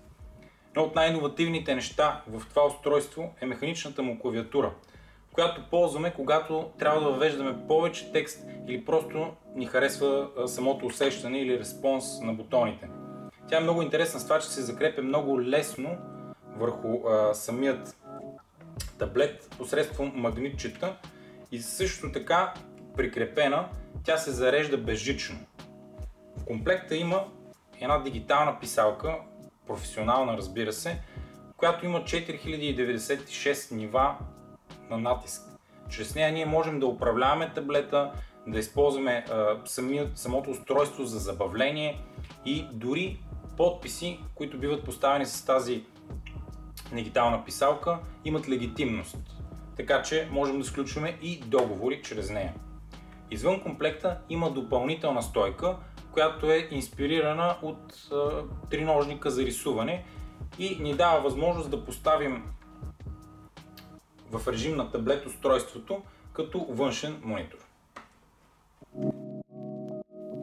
Едно 0.71 0.83
от 0.83 0.95
най-инновативните 0.95 1.75
неща 1.75 2.23
в 2.29 2.43
това 2.49 2.67
устройство 2.67 3.35
е 3.41 3.47
механичната 3.47 4.03
му 4.03 4.19
клавиатура, 4.19 4.73
която 5.33 5.63
ползваме, 5.71 6.13
когато 6.17 6.71
трябва 6.79 7.01
да 7.01 7.11
въвеждаме 7.11 7.67
повече 7.69 8.13
текст 8.13 8.47
или 8.69 8.85
просто 8.85 9.33
ни 9.55 9.67
харесва 9.67 10.29
самото 10.47 10.87
усещане 10.87 11.39
или 11.39 11.59
респонс 11.59 12.21
на 12.21 12.33
бутоните. 12.33 12.89
Тя 13.49 13.57
е 13.57 13.61
много 13.61 13.83
интересна 13.83 14.21
с 14.21 14.25
това, 14.25 14.39
че 14.39 14.49
се 14.49 14.63
закрепя 14.63 15.03
много 15.03 15.43
лесно 15.43 15.99
върху 16.57 17.09
а, 17.09 17.35
самият 17.35 17.97
таблет 18.99 19.51
посредством 19.59 20.13
магнитчета 20.15 20.97
и 21.53 21.61
също 21.61 22.13
така 22.13 22.55
прикрепена 22.97 23.69
тя 24.05 24.17
се 24.17 24.31
зарежда 24.31 24.79
безжично. 24.79 25.39
В 26.37 26.45
комплекта 26.45 26.97
има 26.97 27.25
една 27.81 27.99
дигитална 27.99 28.61
писалка, 28.61 29.17
професионална 29.67 30.37
разбира 30.37 30.73
се, 30.73 31.01
която 31.57 31.87
има 31.87 32.01
4096 32.01 33.75
нива 33.75 34.17
на 34.91 34.99
натиск. 34.99 35.43
Чрез 35.91 36.15
нея 36.15 36.33
ние 36.33 36.47
можем 36.47 36.81
да 36.81 36.87
управляваме 36.87 37.53
таблета, 37.55 38.13
да 38.47 38.59
използваме 38.59 39.25
а, 39.31 39.57
самият, 39.65 40.19
самото 40.19 40.51
устройство 40.51 41.05
за 41.05 41.19
забавление 41.19 42.01
и 42.45 42.67
дори 42.73 43.21
подписи, 43.57 44.21
които 44.35 44.59
биват 44.59 44.85
поставени 44.85 45.27
с 45.27 45.45
тази 45.45 45.85
дигитална 46.97 47.45
писалка, 47.45 47.99
имат 48.25 48.49
легитимност. 48.49 49.17
Така 49.77 50.03
че 50.03 50.29
можем 50.31 50.59
да 50.59 50.65
сключваме 50.65 51.19
и 51.23 51.41
договори 51.41 52.03
чрез 52.03 52.31
нея. 52.31 52.55
Извън 53.31 53.61
комплекта 53.61 54.19
има 54.29 54.51
допълнителна 54.51 55.23
стойка, 55.23 55.77
която 56.13 56.51
е 56.51 56.69
инспирирана 56.71 57.57
от 57.63 58.09
а, 58.13 58.43
триножника 58.71 59.31
за 59.31 59.43
рисуване 59.43 60.05
и 60.59 60.79
ни 60.81 60.95
дава 60.95 61.21
възможност 61.21 61.71
да 61.71 61.85
поставим 61.85 62.43
в 64.31 64.49
режим 64.49 64.77
на 64.77 64.91
таблет 64.91 65.27
устройството 65.27 66.03
като 66.33 66.67
външен 66.71 67.21
монитор. 67.23 67.59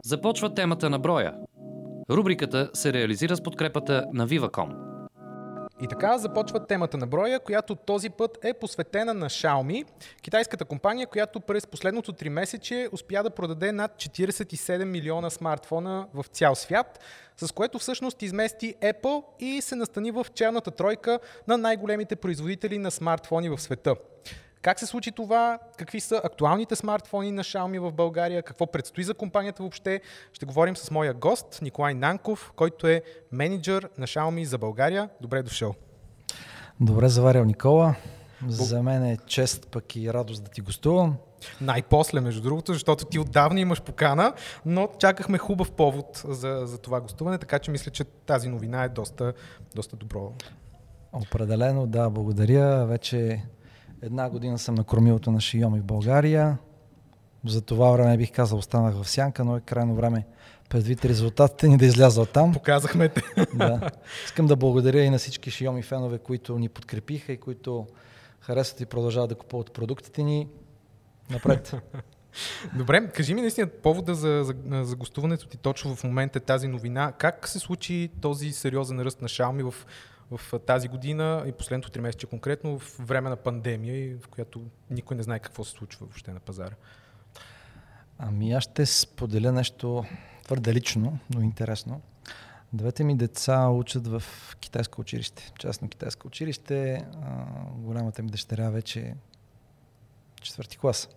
Започва 0.04 0.54
темата 0.54 0.90
на 0.90 0.98
броя. 0.98 1.34
Рубриката 2.10 2.70
се 2.72 2.92
реализира 2.92 3.36
с 3.36 3.42
подкрепата 3.42 4.06
на 4.12 4.28
Viva.com. 4.28 4.91
И 5.82 5.88
така 5.88 6.18
започва 6.18 6.66
темата 6.66 6.96
на 6.96 7.06
броя, 7.06 7.40
която 7.40 7.74
този 7.74 8.10
път 8.10 8.38
е 8.44 8.52
посветена 8.52 9.14
на 9.14 9.30
Xiaomi, 9.30 9.84
китайската 10.22 10.64
компания, 10.64 11.06
която 11.06 11.40
през 11.40 11.66
последното 11.66 12.12
3 12.12 12.28
месече 12.28 12.88
успя 12.92 13.22
да 13.22 13.30
продаде 13.30 13.72
над 13.72 13.92
47 13.96 14.84
милиона 14.84 15.30
смартфона 15.30 16.08
в 16.14 16.24
цял 16.32 16.54
свят, 16.54 17.00
с 17.36 17.52
което 17.52 17.78
всъщност 17.78 18.22
измести 18.22 18.74
Apple 18.82 19.24
и 19.38 19.60
се 19.60 19.76
настани 19.76 20.10
в 20.10 20.26
челната 20.34 20.70
тройка 20.70 21.18
на 21.48 21.58
най-големите 21.58 22.16
производители 22.16 22.78
на 22.78 22.90
смартфони 22.90 23.48
в 23.48 23.58
света. 23.58 23.94
Как 24.62 24.78
се 24.78 24.86
случи 24.86 25.12
това? 25.12 25.58
Какви 25.76 26.00
са 26.00 26.20
актуалните 26.24 26.76
смартфони 26.76 27.32
на 27.32 27.44
Xiaomi 27.44 27.80
в 27.80 27.92
България? 27.92 28.42
Какво 28.42 28.66
предстои 28.66 29.04
за 29.04 29.14
компанията 29.14 29.62
въобще? 29.62 30.00
Ще 30.32 30.46
говорим 30.46 30.76
с 30.76 30.90
моя 30.90 31.14
гост 31.14 31.58
Николай 31.62 31.94
Нанков, 31.94 32.52
който 32.56 32.86
е 32.86 33.02
менеджер 33.32 33.88
на 33.98 34.06
Xiaomi 34.06 34.44
за 34.44 34.58
България. 34.58 35.08
Добре 35.20 35.42
дошъл. 35.42 35.74
Добре 36.80 37.08
заварял, 37.08 37.44
Никола. 37.44 37.94
За 38.48 38.82
мен 38.82 39.04
е 39.04 39.18
чест 39.26 39.68
пък 39.70 39.96
и 39.96 40.12
радост 40.12 40.44
да 40.44 40.50
ти 40.50 40.60
гостувам. 40.60 41.16
Най-после, 41.60 42.20
между 42.20 42.42
другото, 42.42 42.72
защото 42.72 43.04
ти 43.04 43.18
отдавна 43.18 43.60
имаш 43.60 43.82
покана, 43.82 44.32
но 44.66 44.88
чакахме 44.98 45.38
хубав 45.38 45.72
повод 45.72 46.22
за, 46.28 46.62
за 46.64 46.78
това 46.78 47.00
гостуване, 47.00 47.38
така 47.38 47.58
че 47.58 47.70
мисля, 47.70 47.90
че 47.90 48.04
тази 48.04 48.48
новина 48.48 48.84
е 48.84 48.88
доста, 48.88 49.32
доста 49.74 49.96
добро. 49.96 50.32
Определено, 51.12 51.86
да, 51.86 52.10
благодаря. 52.10 52.86
Вече 52.86 53.42
Една 54.02 54.30
година 54.30 54.58
съм 54.58 54.74
на 54.74 54.84
кормилото 54.84 55.30
на 55.30 55.40
Шиоми 55.40 55.80
в 55.80 55.84
България. 55.84 56.58
За 57.46 57.60
това 57.60 57.90
време 57.90 58.16
бих 58.16 58.32
казал 58.32 58.58
останах 58.58 58.94
в 58.94 59.08
сянка, 59.08 59.44
но 59.44 59.56
е 59.56 59.60
крайно 59.60 59.94
време 59.94 60.26
предвид 60.68 61.04
резултатите 61.04 61.68
ни 61.68 61.76
да 61.76 61.86
изляза 61.86 62.20
от 62.20 62.30
там. 62.30 62.52
Показахме 62.52 63.08
те. 63.08 63.22
Да. 63.54 63.90
Искам 64.24 64.46
да 64.46 64.56
благодаря 64.56 65.02
и 65.02 65.10
на 65.10 65.18
всички 65.18 65.50
Шиоми 65.50 65.82
фенове, 65.82 66.18
които 66.18 66.58
ни 66.58 66.68
подкрепиха 66.68 67.32
и 67.32 67.36
които 67.36 67.86
харесват 68.40 68.80
и 68.80 68.86
продължават 68.86 69.28
да 69.28 69.34
купуват 69.34 69.72
продуктите 69.72 70.22
ни. 70.22 70.48
Напред. 71.30 71.74
Добре, 72.76 73.08
кажи 73.08 73.34
ми 73.34 73.40
наистина 73.40 73.66
повода 73.66 74.14
за, 74.14 74.42
за, 74.44 74.84
за 74.84 74.96
гостуването 74.96 75.46
ти 75.46 75.56
точно 75.56 75.96
в 75.96 76.04
момента 76.04 76.38
е 76.38 76.42
тази 76.42 76.68
новина. 76.68 77.12
Как 77.18 77.48
се 77.48 77.58
случи 77.58 78.10
този 78.20 78.52
сериозен 78.52 79.00
ръст 79.00 79.22
на 79.22 79.28
Xiaomi 79.28 79.70
в 79.70 79.86
в 80.36 80.58
тази 80.58 80.88
година 80.88 81.44
и 81.46 81.52
последното 81.52 81.90
три 81.90 82.00
месеца 82.00 82.26
конкретно 82.26 82.78
в 82.78 82.98
време 82.98 83.30
на 83.30 83.36
пандемия, 83.36 84.18
в 84.18 84.28
която 84.28 84.62
никой 84.90 85.16
не 85.16 85.22
знае 85.22 85.38
какво 85.38 85.64
се 85.64 85.70
случва 85.70 86.06
въобще 86.06 86.32
на 86.32 86.40
пазара? 86.40 86.74
Ами 88.18 88.52
аз 88.52 88.62
ще 88.62 88.86
споделя 88.86 89.52
нещо 89.52 90.04
твърде 90.44 90.74
лично, 90.74 91.18
но 91.34 91.40
интересно. 91.40 92.00
Двете 92.72 93.04
ми 93.04 93.16
деца 93.16 93.68
учат 93.68 94.06
в 94.06 94.22
китайско 94.60 95.00
училище, 95.00 95.52
частно 95.58 95.88
китайско 95.88 96.26
училище. 96.26 97.06
А, 97.22 97.44
голямата 97.74 98.22
ми 98.22 98.30
дъщеря 98.30 98.70
вече 98.70 99.00
е 99.00 99.14
четвърти 100.42 100.78
клас. 100.78 101.08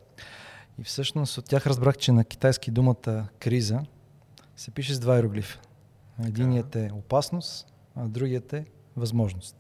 И 0.80 0.84
всъщност 0.84 1.38
от 1.38 1.46
тях 1.46 1.68
разбрах, 1.68 1.98
че 1.98 2.12
на 2.12 2.26
китайски 2.26 2.72
думата 2.72 3.28
криза 3.40 3.82
се 4.56 4.72
пише 4.72 4.94
с 4.94 5.00
два 5.00 5.16
иероглифа. 5.16 5.60
Единият 6.26 6.76
е 6.76 6.90
опасност, 6.94 7.74
а 7.96 8.08
другият 8.08 8.54
е 8.54 8.66
възможност. 8.98 9.56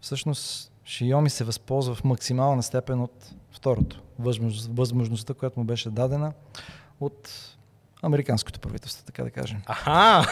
Всъщност, 0.00 0.72
Xiaomi 0.86 1.28
се 1.28 1.44
възползва 1.44 1.94
в 1.94 2.04
максимална 2.04 2.62
степен 2.62 3.00
от 3.00 3.30
второто. 3.50 4.02
Възможност, 4.18 4.70
възможността, 4.72 5.34
която 5.34 5.60
му 5.60 5.66
беше 5.66 5.90
дадена 5.90 6.32
от 7.00 7.30
американското 8.02 8.60
правителство, 8.60 9.04
така 9.04 9.24
да 9.24 9.30
кажем. 9.30 9.62
Аха, 9.66 10.24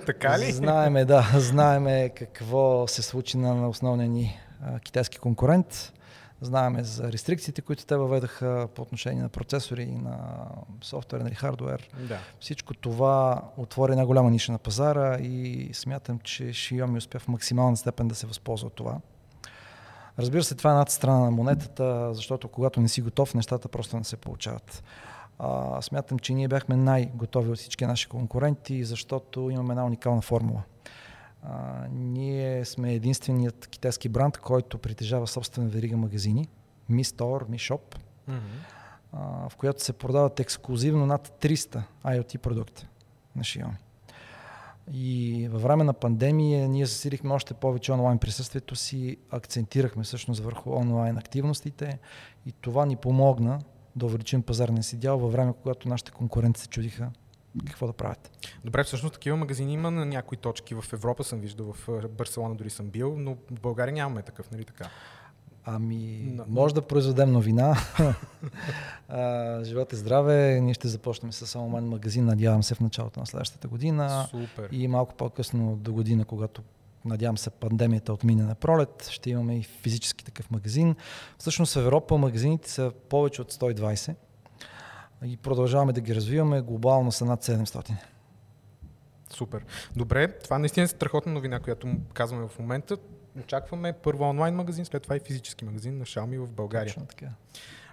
така 0.06 0.38
ли? 0.38 0.52
Знаеме, 0.52 1.04
да, 1.04 1.30
знаеме 1.34 2.08
какво 2.08 2.86
се 2.86 3.02
случи 3.02 3.36
на 3.38 3.68
основния 3.68 4.08
ни 4.08 4.38
а, 4.62 4.80
китайски 4.80 5.18
конкурент. 5.18 5.92
Знаеме 6.40 6.84
за 6.84 7.12
рестрикциите, 7.12 7.62
които 7.62 7.86
те 7.86 7.96
въведаха 7.96 8.68
по 8.74 8.82
отношение 8.82 9.22
на 9.22 9.28
процесори 9.28 9.82
и 9.82 9.98
на 9.98 10.46
софтуерен 10.82 11.26
или 11.26 11.34
хардуер. 11.34 11.88
Да. 12.08 12.18
Всичко 12.40 12.74
това 12.74 13.42
отвори 13.56 13.92
една 13.92 14.06
голяма 14.06 14.30
ниша 14.30 14.52
на 14.52 14.58
пазара 14.58 15.18
и 15.18 15.70
смятам, 15.72 16.18
че 16.18 16.44
Xiaomi 16.44 16.96
успя 16.96 17.18
в 17.18 17.28
максимална 17.28 17.76
степен 17.76 18.08
да 18.08 18.14
се 18.14 18.26
възползва 18.26 18.66
от 18.66 18.74
това. 18.74 19.00
Разбира 20.18 20.44
се, 20.44 20.54
това 20.54 20.70
е 20.70 20.72
едната 20.72 20.92
страна 20.92 21.18
на 21.18 21.30
монетата, 21.30 22.14
защото 22.14 22.48
когато 22.48 22.80
не 22.80 22.88
си 22.88 23.00
готов, 23.00 23.34
нещата 23.34 23.68
просто 23.68 23.96
не 23.96 24.04
се 24.04 24.16
получават. 24.16 24.82
А, 25.38 25.82
смятам, 25.82 26.18
че 26.18 26.34
ние 26.34 26.48
бяхме 26.48 26.76
най-готови 26.76 27.50
от 27.50 27.58
всички 27.58 27.86
наши 27.86 28.08
конкуренти, 28.08 28.84
защото 28.84 29.50
имаме 29.50 29.72
една 29.72 29.84
уникална 29.84 30.22
формула– 30.22 30.62
а, 31.48 31.86
ние 31.92 32.64
сме 32.64 32.94
единственият 32.94 33.66
китайски 33.66 34.08
бранд, 34.08 34.38
който 34.38 34.78
притежава 34.78 35.26
собствена 35.26 35.68
верига 35.68 35.96
магазини, 35.96 36.48
Mi 36.90 37.02
Store, 37.02 37.44
Mi 37.44 37.72
Shop, 37.72 37.96
mm-hmm. 38.30 38.38
а, 39.12 39.48
в 39.48 39.56
която 39.56 39.84
се 39.84 39.92
продават 39.92 40.40
ексклюзивно 40.40 41.06
над 41.06 41.28
300 41.40 41.82
IoT 42.04 42.38
продукта 42.38 42.86
на 43.36 43.42
Xiaomi. 43.42 43.76
И 44.92 45.48
във 45.52 45.62
време 45.62 45.84
на 45.84 45.92
пандемия 45.92 46.68
ние 46.68 46.86
засилихме 46.86 47.34
още 47.34 47.54
повече 47.54 47.92
онлайн 47.92 48.18
присъствието 48.18 48.76
си, 48.76 49.16
акцентирахме 49.30 50.02
всъщност 50.02 50.40
върху 50.40 50.72
онлайн 50.72 51.18
активностите 51.18 51.98
и 52.46 52.52
това 52.52 52.86
ни 52.86 52.96
помогна 52.96 53.60
да 53.96 54.06
увеличим 54.06 54.42
пазарния 54.42 54.82
си 54.82 54.96
дял 54.96 55.18
във 55.18 55.32
време, 55.32 55.52
когато 55.62 55.88
нашите 55.88 56.10
конкуренти 56.10 56.60
се 56.60 56.68
чудиха 56.68 57.10
какво 57.66 57.86
да 57.86 57.92
правят. 57.92 58.48
Добре, 58.64 58.84
всъщност 58.84 59.14
такива 59.14 59.36
магазини 59.36 59.72
има 59.72 59.90
на 59.90 60.06
някои 60.06 60.38
точки 60.38 60.74
в 60.74 60.84
Европа, 60.92 61.24
съм 61.24 61.40
виждал, 61.40 61.72
в 61.72 62.08
Барселона 62.08 62.54
дори 62.54 62.70
съм 62.70 62.86
бил, 62.86 63.16
но 63.18 63.34
в 63.34 63.60
България 63.60 63.94
нямаме 63.94 64.22
такъв, 64.22 64.50
нали 64.50 64.64
така? 64.64 64.90
Ами, 65.68 66.32
no. 66.36 66.44
може 66.48 66.74
да 66.74 66.82
произведем 66.82 67.32
новина. 67.32 67.76
а, 69.08 69.64
живот 69.64 69.92
и 69.92 69.96
здраве. 69.96 70.60
Ние 70.60 70.74
ще 70.74 70.88
започнем 70.88 71.32
с 71.32 71.58
онлайн 71.58 71.84
магазин, 71.84 72.24
надявам 72.24 72.62
се, 72.62 72.74
в 72.74 72.80
началото 72.80 73.20
на 73.20 73.26
следващата 73.26 73.68
година. 73.68 74.26
Супер. 74.30 74.68
И 74.72 74.88
малко 74.88 75.14
по-късно 75.14 75.76
до 75.76 75.92
година, 75.92 76.24
когато 76.24 76.62
надявам 77.04 77.38
се 77.38 77.50
пандемията 77.50 78.12
отмине 78.12 78.42
на 78.42 78.54
пролет, 78.54 79.08
ще 79.10 79.30
имаме 79.30 79.58
и 79.58 79.62
физически 79.62 80.24
такъв 80.24 80.50
магазин. 80.50 80.96
Всъщност 81.38 81.74
в 81.74 81.76
Европа 81.76 82.18
магазините 82.18 82.70
са 82.70 82.92
повече 83.08 83.42
от 83.42 83.52
120 83.52 84.14
и 85.26 85.36
продължаваме 85.36 85.92
да 85.92 86.00
ги 86.00 86.14
развиваме. 86.14 86.60
Глобално 86.60 87.12
са 87.12 87.24
над 87.24 87.44
700. 87.44 87.90
Супер. 89.30 89.64
Добре, 89.96 90.38
това 90.38 90.58
наистина 90.58 90.84
е 90.84 90.88
страхотна 90.88 91.32
новина, 91.32 91.60
която 91.60 91.88
казваме 92.12 92.48
в 92.48 92.58
момента. 92.58 92.96
Очакваме 93.40 93.92
първо 93.92 94.24
онлайн 94.24 94.54
магазин, 94.54 94.84
след 94.84 95.02
това 95.02 95.16
и 95.16 95.20
физически 95.20 95.64
магазин 95.64 95.98
на 95.98 96.04
Xiaomi 96.04 96.38
в 96.38 96.52
България. 96.52 96.94
Точно 96.94 97.06
така. 97.06 97.26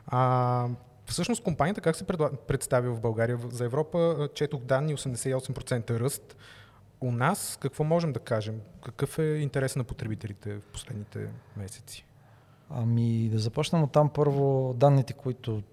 А, 0.07 0.67
всъщност 1.05 1.43
компанията 1.43 1.81
как 1.81 1.95
се 1.95 2.05
представи 2.47 2.89
в 2.89 3.01
България? 3.01 3.39
За 3.51 3.65
Европа 3.65 4.29
четох 4.33 4.61
данни 4.61 4.97
88% 4.97 5.99
ръст. 5.99 6.35
У 7.01 7.11
нас 7.11 7.57
какво 7.61 7.83
можем 7.83 8.13
да 8.13 8.19
кажем? 8.19 8.61
Какъв 8.85 9.19
е 9.19 9.23
интерес 9.23 9.75
на 9.75 9.83
потребителите 9.83 10.55
в 10.55 10.61
последните 10.61 11.27
месеци? 11.57 12.05
Ами 12.69 13.29
да 13.29 13.39
започнем 13.39 13.83
от 13.83 13.91
там 13.91 14.09
първо 14.09 14.73
данните, 14.77 15.13
които 15.13 15.63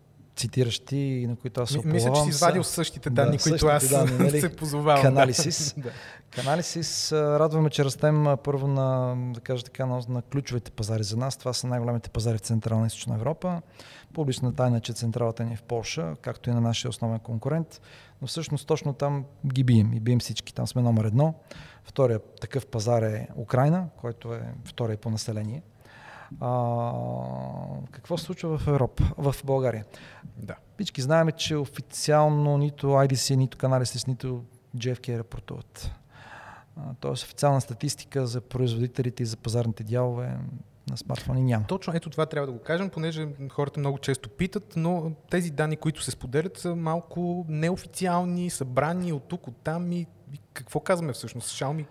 цитираш 0.41 0.79
ти 0.79 0.97
и 0.97 1.27
на 1.27 1.37
които 1.37 1.61
аз 1.61 1.71
се 1.71 1.79
оплавам. 1.79 1.95
Мисля, 1.95 2.13
че 2.15 2.21
си 2.23 2.29
извадил 2.29 2.65
същите 2.65 3.11
данни, 3.11 3.37
да, 3.37 3.43
които 3.43 3.67
аз 3.67 3.89
данни, 3.89 4.13
нали? 4.19 4.41
се 4.41 4.57
позовавам. 4.57 5.03
Каналисис. 5.03 5.75
да. 5.79 5.91
Каналисис. 6.31 7.13
Радваме, 7.13 7.71
че 7.71 7.85
растем 7.85 8.27
първо 8.45 8.67
на, 8.67 9.17
да 9.35 9.41
кажа 9.41 9.65
така, 9.65 9.87
на, 9.87 10.01
на 10.09 10.23
ключовите 10.23 10.71
пазари 10.71 11.03
за 11.03 11.17
нас. 11.17 11.37
Това 11.37 11.53
са 11.53 11.67
най-големите 11.67 12.11
пазари 12.11 12.39
в 12.39 12.41
Централна 12.41 12.85
и 12.85 12.87
Източна 12.87 13.15
Европа. 13.15 13.63
Публична 14.15 14.55
тайна, 14.55 14.81
че 14.81 14.93
централата 14.93 15.45
ни 15.45 15.53
е 15.53 15.57
в 15.57 15.63
Польша, 15.63 16.15
както 16.23 16.51
и 16.51 16.53
на 16.53 16.61
нашия 16.61 16.89
основен 16.89 17.19
конкурент. 17.19 17.81
Но 18.23 18.29
всъщност 18.29 18.67
точно 18.67 18.93
там 18.93 19.25
ги 19.47 19.65
бием 19.65 19.93
и 19.93 20.01
бием 20.01 20.21
всички. 20.21 20.55
Там 20.55 20.67
сме 20.67 20.83
номер 20.83 21.05
едно. 21.05 21.35
Втория 21.85 22.21
такъв 22.41 22.67
пазар 22.67 23.03
е 23.03 23.29
Украина, 23.37 23.87
който 24.01 24.35
е 24.35 24.43
втория 24.65 24.97
по 24.97 25.11
население. 25.11 25.63
А, 26.41 26.93
какво 27.91 28.19
се 28.19 28.25
случва 28.25 28.59
в 28.59 28.67
Европа, 28.67 29.05
в 29.19 29.35
България? 29.45 29.85
Да. 30.37 30.57
Всички 30.75 31.03
знаем, 31.03 31.29
че 31.37 31.57
официално 31.57 32.59
нито 32.59 32.87
IDC, 32.87 33.35
нито 33.35 33.59
Canalys, 33.59 34.09
нито 34.09 34.45
JFK 34.77 35.19
рапортуват. 35.19 35.91
Тоест 37.01 37.25
официална 37.25 37.61
статистика 37.61 38.27
за 38.27 38.41
производителите 38.41 39.23
и 39.23 39.27
за 39.27 39.37
пазарните 39.37 39.85
дялове 39.85 40.37
на 40.91 40.97
смартфони 40.97 41.43
няма. 41.43 41.67
Точно, 41.67 41.93
ето 41.97 42.11
това 42.11 42.27
трябва 42.27 42.47
да 42.47 42.53
го 42.53 42.59
кажем, 42.59 42.91
понеже 42.91 43.29
хората 43.51 43.81
много 43.81 43.99
често 43.99 44.29
питат, 44.29 44.73
но 44.77 45.13
тези 45.31 45.51
данни, 45.51 45.77
които 45.77 46.03
се 46.03 46.11
споделят, 46.11 46.59
са 46.59 46.77
малко 46.77 47.45
неофициални, 47.49 48.51
събрани 48.51 49.13
от 49.13 49.29
тук, 49.29 49.47
от 49.47 49.57
там 49.57 49.93
и, 49.93 50.07
и 50.33 50.39
какво 50.53 50.81
казваме 50.81 51.13
всъщност? 51.13 51.49
Xiaomi, 51.49 51.87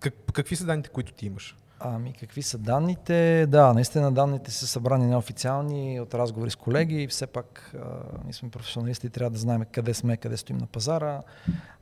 как, 0.00 0.14
какви 0.32 0.56
са 0.56 0.66
данните, 0.66 0.88
които 0.88 1.12
ти 1.12 1.26
имаш? 1.26 1.56
Ами 1.86 2.12
какви 2.12 2.42
са 2.42 2.58
данните? 2.58 3.46
Да, 3.46 3.72
наистина 3.72 4.12
данните 4.12 4.50
са 4.50 4.66
събрани 4.66 5.06
неофициални 5.06 6.00
от 6.00 6.14
разговори 6.14 6.50
с 6.50 6.56
колеги 6.56 7.02
и 7.02 7.06
все 7.06 7.26
пак 7.26 7.74
а, 7.74 7.78
ние 8.24 8.32
сме 8.32 8.50
професионалисти 8.50 9.06
и 9.06 9.10
трябва 9.10 9.30
да 9.30 9.38
знаем 9.38 9.64
къде 9.72 9.94
сме, 9.94 10.16
къде 10.16 10.36
стоим 10.36 10.58
на 10.58 10.66
пазара. 10.66 11.22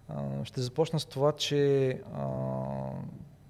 А, 0.09 0.45
ще 0.45 0.61
започна 0.61 1.01
с 1.01 1.05
това, 1.05 1.33
че 1.33 1.91
а, 1.91 2.27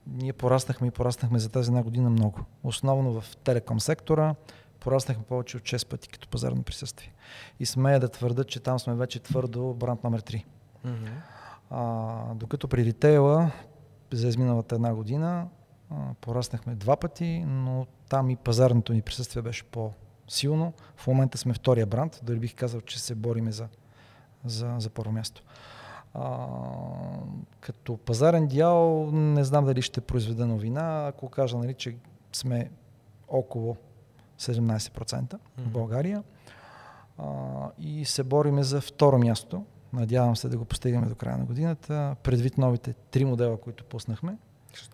ние 0.06 0.32
пораснахме 0.32 0.86
и 0.86 0.90
пораснахме 0.90 1.38
за 1.38 1.48
тази 1.48 1.70
една 1.70 1.82
година 1.82 2.10
много. 2.10 2.40
Основно 2.64 3.20
в 3.20 3.36
телеком 3.36 3.80
сектора 3.80 4.34
пораснахме 4.80 5.24
повече 5.24 5.56
от 5.56 5.62
6 5.62 5.86
пъти 5.86 6.08
като 6.08 6.28
пазарно 6.28 6.62
присъствие. 6.62 7.12
И 7.60 7.66
смея 7.66 8.00
да 8.00 8.08
твърда, 8.08 8.44
че 8.44 8.60
там 8.60 8.78
сме 8.78 8.94
вече 8.94 9.20
твърдо 9.20 9.74
бранд 9.74 10.04
номер 10.04 10.22
3. 10.22 10.44
Mm-hmm. 10.86 11.08
А, 11.70 12.34
докато 12.34 12.68
при 12.68 12.84
ритейла 12.84 13.50
за 14.12 14.28
изминалата 14.28 14.74
една 14.74 14.94
година 14.94 15.46
пораснахме 16.20 16.74
два 16.74 16.96
пъти, 16.96 17.44
но 17.46 17.86
там 18.08 18.30
и 18.30 18.36
пазарното 18.36 18.92
ни 18.92 19.02
присъствие 19.02 19.42
беше 19.42 19.64
по-силно. 19.64 20.72
В 20.96 21.06
момента 21.06 21.38
сме 21.38 21.54
втория 21.54 21.86
бранд, 21.86 22.20
дори 22.22 22.38
бих 22.38 22.54
казал, 22.54 22.80
че 22.80 23.00
се 23.00 23.14
бориме 23.14 23.52
за, 23.52 23.68
за, 24.44 24.76
за 24.78 24.90
първо 24.90 25.12
място. 25.12 25.42
А, 26.14 26.46
като 27.60 27.96
пазарен 27.96 28.46
дял 28.46 29.10
не 29.12 29.44
знам 29.44 29.64
дали 29.64 29.82
ще 29.82 30.00
произведа 30.00 30.46
новина, 30.46 31.06
ако 31.06 31.28
кажа, 31.28 31.58
нали, 31.58 31.74
че 31.74 31.96
сме 32.32 32.70
около 33.28 33.76
17% 34.38 34.78
mm-hmm. 34.78 35.38
в 35.58 35.68
България 35.68 36.22
а, 37.18 37.24
и 37.78 38.04
се 38.04 38.22
бориме 38.22 38.62
за 38.62 38.80
второ 38.80 39.18
място. 39.18 39.64
Надявам 39.92 40.36
се 40.36 40.48
да 40.48 40.58
го 40.58 40.64
постигнем 40.64 41.08
до 41.08 41.14
края 41.14 41.38
на 41.38 41.44
годината, 41.44 42.16
предвид 42.22 42.58
новите 42.58 42.92
три 42.92 43.24
модела, 43.24 43.56
които 43.56 43.84
пуснахме. 43.84 44.36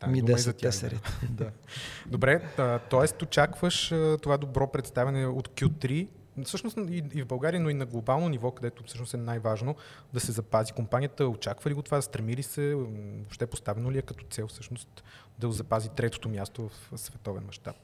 Ми 0.07 0.23
10 0.23 0.61
тесерите. 0.61 1.11
да. 1.31 1.51
Добре, 2.07 2.43
т.е. 2.91 3.25
очакваш 3.25 3.95
това 4.23 4.37
добро 4.37 4.73
представяне 4.73 5.27
от 5.27 5.49
Q3 5.49 6.09
всъщност 6.45 6.79
и, 6.89 7.05
и 7.15 7.23
в 7.23 7.27
България, 7.27 7.61
но 7.61 7.71
и 7.71 7.75
на 7.75 7.87
глобално 7.87 8.29
ниво, 8.29 8.51
където 8.51 8.83
всъщност 8.87 9.15
е 9.15 9.17
най-важно 9.17 9.77
да 10.13 10.21
се 10.21 10.33
запази 10.33 10.73
компанията. 10.73 11.29
Очаква 11.29 11.71
ли 11.71 11.75
го 11.75 11.83
това? 11.83 12.03
Стреми 12.03 12.37
ли 12.37 12.43
се? 12.43 12.75
Въобще 12.75 13.47
поставено 13.47 13.93
ли 13.93 13.99
е 13.99 14.03
като 14.03 14.25
цел 14.31 14.47
всъщност 14.47 15.05
да 15.39 15.53
запази 15.53 15.89
третото 15.89 16.29
място 16.29 16.69
в 16.69 16.99
световен 16.99 17.45
мащаб? 17.47 17.77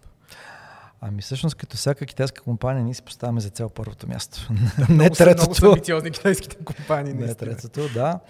Ами 1.00 1.22
всъщност 1.22 1.56
като 1.56 1.76
всяка 1.76 2.06
китайска 2.06 2.42
компания 2.42 2.84
ние 2.84 2.94
си 2.94 3.02
поставяме 3.02 3.40
за 3.40 3.50
цел 3.50 3.68
първото 3.68 4.08
място. 4.08 4.48
Да, 4.78 4.94
не 4.94 5.10
третото. 5.10 5.42
Много 5.42 5.54
са 5.54 5.66
амбициозни 5.66 6.10
китайските 6.10 6.56
компании. 6.56 7.14
Не 7.14 7.34
третото, 7.34 7.88
да. 7.94 8.20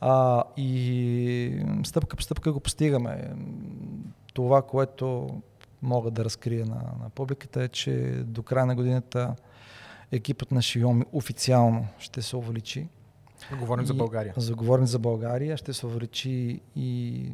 А, 0.00 0.44
и 0.56 1.64
стъпка 1.84 2.16
по 2.16 2.22
стъпка 2.22 2.52
го 2.52 2.60
постигаме. 2.60 3.30
Това, 4.34 4.62
което 4.62 5.28
мога 5.82 6.10
да 6.10 6.24
разкрия 6.24 6.66
на, 6.66 6.74
на 6.74 7.10
публиката 7.14 7.62
е, 7.62 7.68
че 7.68 7.92
до 8.24 8.42
края 8.42 8.66
на 8.66 8.74
годината 8.74 9.34
екипът 10.12 10.50
на 10.50 10.62
Xiaomi 10.62 11.04
официално 11.12 11.86
ще 11.98 12.22
се 12.22 12.36
увеличи. 12.36 12.88
Говорим 13.58 13.84
и, 13.84 13.86
за 13.86 13.94
България. 13.94 14.34
За, 14.36 14.54
говорим 14.54 14.86
за 14.86 14.98
България. 14.98 15.56
Ще 15.56 15.72
се 15.72 15.86
увеличи 15.86 16.60
и 16.76 17.32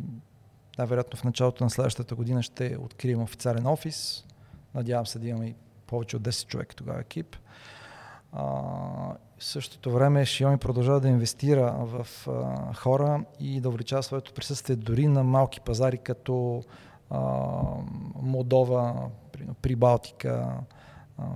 най-вероятно 0.79 1.19
в 1.19 1.25
началото 1.25 1.65
на 1.65 1.71
следващата 1.71 2.15
година 2.15 2.43
ще 2.43 2.77
открием 2.81 3.23
официален 3.23 3.67
офис. 3.67 4.25
Надявам 4.77 5.07
се 5.07 5.19
да 5.19 5.29
имаме 5.29 5.47
и 5.47 5.55
повече 5.87 6.17
от 6.17 6.23
10 6.23 6.47
човека 6.47 6.77
тогава 6.77 7.01
екип. 7.01 7.37
А, 8.33 8.45
в 9.39 9.45
същото 9.45 9.91
време 9.91 10.27
Xiaomi 10.27 10.57
продължава 10.57 11.01
да 11.01 11.09
инвестира 11.09 11.75
в 11.79 12.07
а, 12.29 12.75
хора 12.75 13.25
и 13.41 13.61
да 13.61 13.69
увеличава 13.69 14.03
своето 14.03 14.35
присъствие 14.35 14.77
дори 14.77 15.07
на 15.07 15.25
малки 15.25 15.61
пазари 15.61 15.99
като 15.99 16.63
а, 17.11 17.21
Молдова, 18.23 19.11
Прибалтика, 19.63 20.53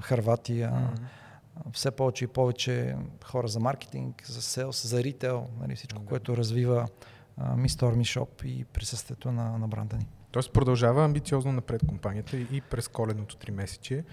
Харватия. 0.00 0.70
Mm-hmm. 0.70 1.72
Все 1.72 1.90
повече 1.90 2.24
и 2.24 2.29
повече 2.29 2.96
хора 3.24 3.48
за 3.48 3.61
маркетинг, 3.61 4.24
за 4.26 4.42
селс, 4.42 4.87
за 4.87 5.05
ритейл, 5.05 5.46
нали, 5.61 5.76
всичко, 5.76 6.03
mm-hmm. 6.03 6.09
което 6.09 6.37
развива 6.37 6.88
Mi 7.40 7.68
Store, 7.68 7.96
Mi 7.96 8.20
Shop 8.20 8.44
и 8.44 8.64
присъствието 8.64 9.33
на, 9.33 9.59
на 9.59 9.68
бранда 9.68 9.96
ни. 9.96 10.07
Тоест 10.33 10.53
продължава 10.53 11.05
амбициозно 11.05 11.53
напред 11.53 11.83
компанията 11.88 12.37
и 12.37 12.61
през 12.61 12.88
коледното 12.88 13.37
три 13.37 13.51
месече. 13.51 14.05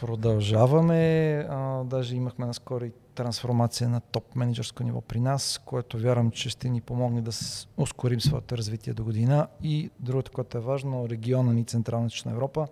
Продължаваме. 0.00 1.34
А, 1.48 1.84
даже 1.84 2.16
имахме 2.16 2.46
наскоро 2.46 2.84
и 2.84 2.92
трансформация 3.14 3.88
на 3.88 4.00
топ 4.00 4.36
менеджерско 4.36 4.82
ниво 4.82 5.00
при 5.00 5.20
нас, 5.20 5.60
което 5.64 5.98
вярвам, 5.98 6.30
че 6.30 6.50
ще 6.50 6.68
ни 6.68 6.80
помогне 6.80 7.22
да 7.22 7.30
ускорим 7.76 8.20
своето 8.20 8.56
развитие 8.56 8.92
до 8.92 9.04
година. 9.04 9.48
И 9.62 9.90
другото, 10.00 10.32
което 10.32 10.58
е 10.58 10.60
важно, 10.60 11.08
региона 11.08 11.52
ни 11.52 11.64
Централна 11.64 12.06
Източна 12.06 12.32
Европа, 12.32 12.66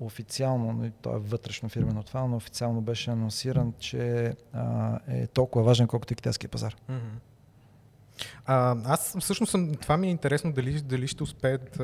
официално, 0.00 0.90
то 1.02 1.16
е 1.16 1.18
вътрешно 1.18 1.68
фирмено 1.68 2.02
това, 2.02 2.26
но 2.26 2.36
официално 2.36 2.80
беше 2.80 3.10
анонсиран, 3.10 3.74
че 3.78 4.32
а, 4.52 4.98
е 5.08 5.26
толкова 5.26 5.64
важен, 5.64 5.86
колкото 5.86 6.12
и 6.12 6.16
китайския 6.16 6.50
пазар. 6.50 6.76
Mm-hmm. 6.90 7.33
А, 8.46 8.76
аз 8.84 9.16
всъщност 9.20 9.50
съм, 9.50 9.74
това 9.74 9.96
ми 9.96 10.06
е 10.06 10.10
интересно 10.10 10.52
дали, 10.52 10.80
дали 10.80 11.06
ще 11.06 11.22
успеят 11.22 11.80
а, 11.80 11.82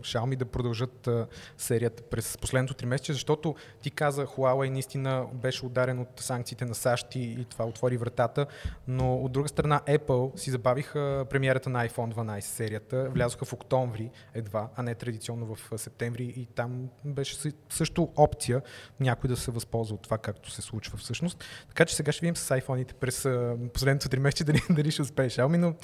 Xiaomi 0.00 0.36
да 0.36 0.44
продължат 0.44 1.06
а, 1.06 1.26
серията 1.58 2.02
през 2.02 2.38
последното 2.38 2.74
три 2.74 2.86
месеца, 2.86 3.12
защото 3.12 3.54
ти 3.82 3.90
каза 3.90 4.26
Huawei 4.26 4.68
наистина 4.68 5.26
беше 5.34 5.66
ударен 5.66 5.98
от 5.98 6.08
санкциите 6.16 6.64
на 6.64 6.74
САЩ 6.74 7.14
и, 7.14 7.20
и 7.20 7.44
това 7.44 7.64
отвори 7.66 7.96
вратата, 7.96 8.46
но 8.88 9.14
от 9.16 9.32
друга 9.32 9.48
страна 9.48 9.80
Apple 9.86 10.38
си 10.38 10.50
забавиха 10.50 11.26
премиерата 11.30 11.70
на 11.70 11.88
iPhone 11.88 12.14
12 12.14 12.40
серията, 12.40 13.08
влязоха 13.10 13.44
в 13.44 13.52
октомври 13.52 14.10
едва, 14.34 14.68
а 14.76 14.82
не 14.82 14.94
традиционно 14.94 15.54
в 15.54 15.78
септември 15.78 16.24
и 16.24 16.46
там 16.46 16.88
беше 17.04 17.36
също 17.68 18.12
опция 18.16 18.62
някой 19.00 19.28
да 19.28 19.36
се 19.36 19.50
възползва 19.50 19.94
от 19.94 20.02
това, 20.02 20.18
както 20.18 20.50
се 20.50 20.62
случва 20.62 20.98
всъщност. 20.98 21.44
Така 21.68 21.84
че 21.84 21.96
сега 21.96 22.12
ще 22.12 22.20
видим 22.20 22.36
с 22.36 22.60
iPhone-ите 22.60 22.92
през 22.94 23.28
последното 23.72 24.08
три 24.08 24.20
месеца 24.20 24.44
дали, 24.44 24.60
дали 24.70 24.90
ще 24.90 25.02
успее 25.02 25.28
Xiaomi, 25.28 25.59
но 25.60 25.74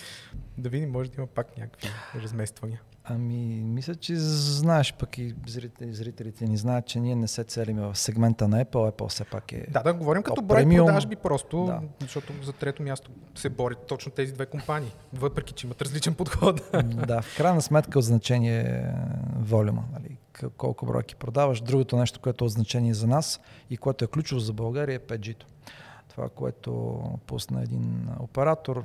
да 0.58 0.68
видим, 0.68 0.90
може 0.90 1.10
да 1.10 1.16
има 1.18 1.26
пак 1.26 1.58
някакви 1.58 1.88
размествания. 2.14 2.80
Ами, 3.08 3.62
мисля, 3.64 3.94
че 3.94 4.16
знаеш 4.16 4.94
пък 4.94 5.18
и 5.18 5.34
зрители, 5.46 5.94
зрителите 5.94 6.44
ни 6.44 6.56
знаят, 6.56 6.86
че 6.86 7.00
ние 7.00 7.16
не 7.16 7.28
се 7.28 7.44
целиме 7.44 7.82
в 7.82 7.98
сегмента 7.98 8.48
на 8.48 8.64
Apple. 8.64 8.90
Apple 8.90 9.08
все 9.08 9.24
пак 9.24 9.52
е. 9.52 9.66
Да, 9.70 9.82
да, 9.82 9.94
говорим 9.94 10.22
като 10.22 10.42
брой 10.42 10.58
премиум. 10.58 10.86
продажби 10.86 11.16
просто, 11.16 11.64
да. 11.64 11.80
защото 12.00 12.32
за 12.42 12.52
трето 12.52 12.82
място 12.82 13.10
се 13.34 13.48
борят 13.48 13.86
точно 13.86 14.12
тези 14.12 14.32
две 14.32 14.46
компании, 14.46 14.92
въпреки 15.12 15.52
че 15.52 15.66
имат 15.66 15.82
различен 15.82 16.14
подход. 16.14 16.70
Да, 17.06 17.22
в 17.22 17.36
крайна 17.36 17.62
сметка 17.62 17.98
от 17.98 18.04
значение 18.04 18.60
е 18.60 18.84
волюма. 19.38 19.84
Нали? 19.92 20.18
Колко 20.56 20.86
бройки 20.86 21.16
продаваш. 21.16 21.60
Другото 21.60 21.96
нещо, 21.96 22.20
което 22.20 22.44
е 22.44 22.46
от 22.46 22.52
значение 22.52 22.94
за 22.94 23.06
нас 23.06 23.40
и 23.70 23.76
което 23.76 24.04
е 24.04 24.08
ключово 24.08 24.40
за 24.40 24.52
България 24.52 24.96
е 24.96 24.98
5G-то. 24.98 25.46
Това, 26.08 26.28
което 26.28 27.00
пусна 27.26 27.62
един 27.62 28.08
оператор, 28.20 28.84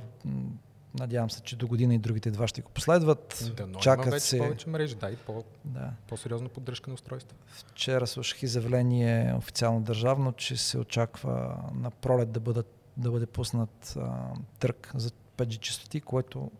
Надявам 0.98 1.30
се, 1.30 1.42
че 1.42 1.56
до 1.56 1.66
година 1.66 1.94
и 1.94 1.98
другите 1.98 2.30
два 2.30 2.46
ще 2.46 2.62
го 2.62 2.70
последват. 2.70 3.52
Да, 3.56 3.66
но 3.66 3.78
Чакат 3.78 4.12
вече 4.12 4.26
се... 4.26 4.38
повече 4.38 4.68
мрежи, 4.68 4.94
да, 4.94 5.10
и 5.10 5.16
по, 5.16 5.44
да. 5.64 5.90
по-сериозна 6.08 6.48
поддръжка 6.48 6.90
на 6.90 6.94
устройства. 6.94 7.36
Вчера 7.46 8.06
слушах 8.06 8.42
изявление 8.42 9.34
официално 9.38 9.80
държавно, 9.80 10.32
че 10.32 10.56
се 10.56 10.78
очаква 10.78 11.56
на 11.74 11.90
пролет 11.90 12.32
да, 12.32 12.40
бъдат, 12.40 12.74
да 12.96 13.10
бъде 13.10 13.26
пуснат 13.26 13.96
а, 13.96 14.10
търк 14.58 14.92
за 14.94 15.10
5G 15.10 15.58
частоти, 15.58 16.00
което 16.00 16.50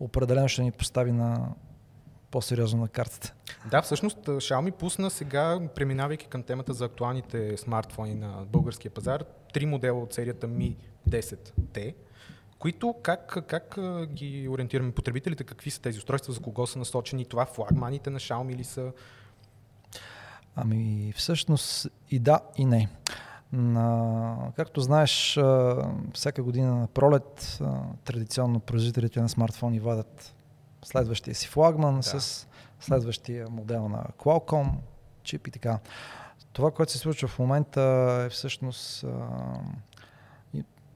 определено 0.00 0.48
ще 0.48 0.62
ни 0.62 0.72
постави 0.72 1.12
на 1.12 1.48
по-сериозно 2.30 2.80
на 2.80 2.88
картата. 2.88 3.34
Да, 3.70 3.82
всъщност 3.82 4.18
Xiaomi 4.18 4.70
пусна 4.70 5.10
сега, 5.10 5.60
преминавайки 5.74 6.26
към 6.26 6.42
темата 6.42 6.72
за 6.72 6.84
актуалните 6.84 7.56
смартфони 7.56 8.14
на 8.14 8.44
българския 8.46 8.90
пазар, 8.90 9.24
три 9.52 9.66
модела 9.66 10.02
от 10.02 10.14
серията 10.14 10.48
Mi 10.48 10.76
10T, 11.10 11.94
които 12.58 12.94
как, 13.02 13.38
как 13.46 13.78
ги 14.06 14.48
ориентираме 14.48 14.92
потребителите, 14.92 15.44
какви 15.44 15.70
са 15.70 15.80
тези 15.80 15.98
устройства, 15.98 16.32
за 16.32 16.40
кого 16.40 16.66
са 16.66 16.78
насочени, 16.78 17.24
това 17.24 17.46
флагманите 17.46 18.10
на 18.10 18.18
Xiaomi 18.18 18.52
или 18.54 18.64
са? 18.64 18.92
Ами 20.56 21.12
всъщност 21.16 21.88
и 22.10 22.18
да, 22.18 22.40
и 22.56 22.64
не. 22.64 22.88
На, 23.52 24.36
както 24.56 24.80
знаеш, 24.80 25.38
всяка 26.14 26.42
година 26.42 26.74
на 26.74 26.86
пролет 26.86 27.58
традиционно 28.04 28.60
производителите 28.60 29.20
на 29.20 29.28
смартфони 29.28 29.80
вадат 29.80 30.34
следващия 30.84 31.34
си 31.34 31.48
флагман 31.48 31.96
да. 31.96 32.02
с 32.02 32.46
следващия 32.80 33.48
модел 33.50 33.88
на 33.88 34.04
Qualcomm, 34.18 34.70
чип 35.22 35.46
и 35.46 35.50
така. 35.50 35.78
Това, 36.52 36.70
което 36.70 36.92
се 36.92 36.98
случва 36.98 37.28
в 37.28 37.38
момента 37.38 37.80
е 38.26 38.30
всъщност 38.30 39.04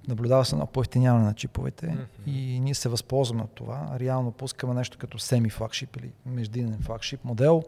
наблюдава 0.09 0.45
се 0.45 0.55
едно 0.55 0.67
по-ефтиняване 0.67 1.25
на 1.25 1.35
чиповете 1.35 1.87
mm-hmm. 1.87 2.31
и 2.31 2.61
ние 2.61 2.75
се 2.75 2.89
възползваме 2.89 3.43
от 3.43 3.51
това. 3.51 3.97
Реално 4.01 4.33
пускаме 4.33 4.75
нещо 4.75 4.99
като 4.99 5.19
семи 5.19 5.51
флагшип 5.51 5.97
или 5.97 6.13
междинен 6.27 6.79
флагшип 6.83 7.25
модел, 7.25 7.63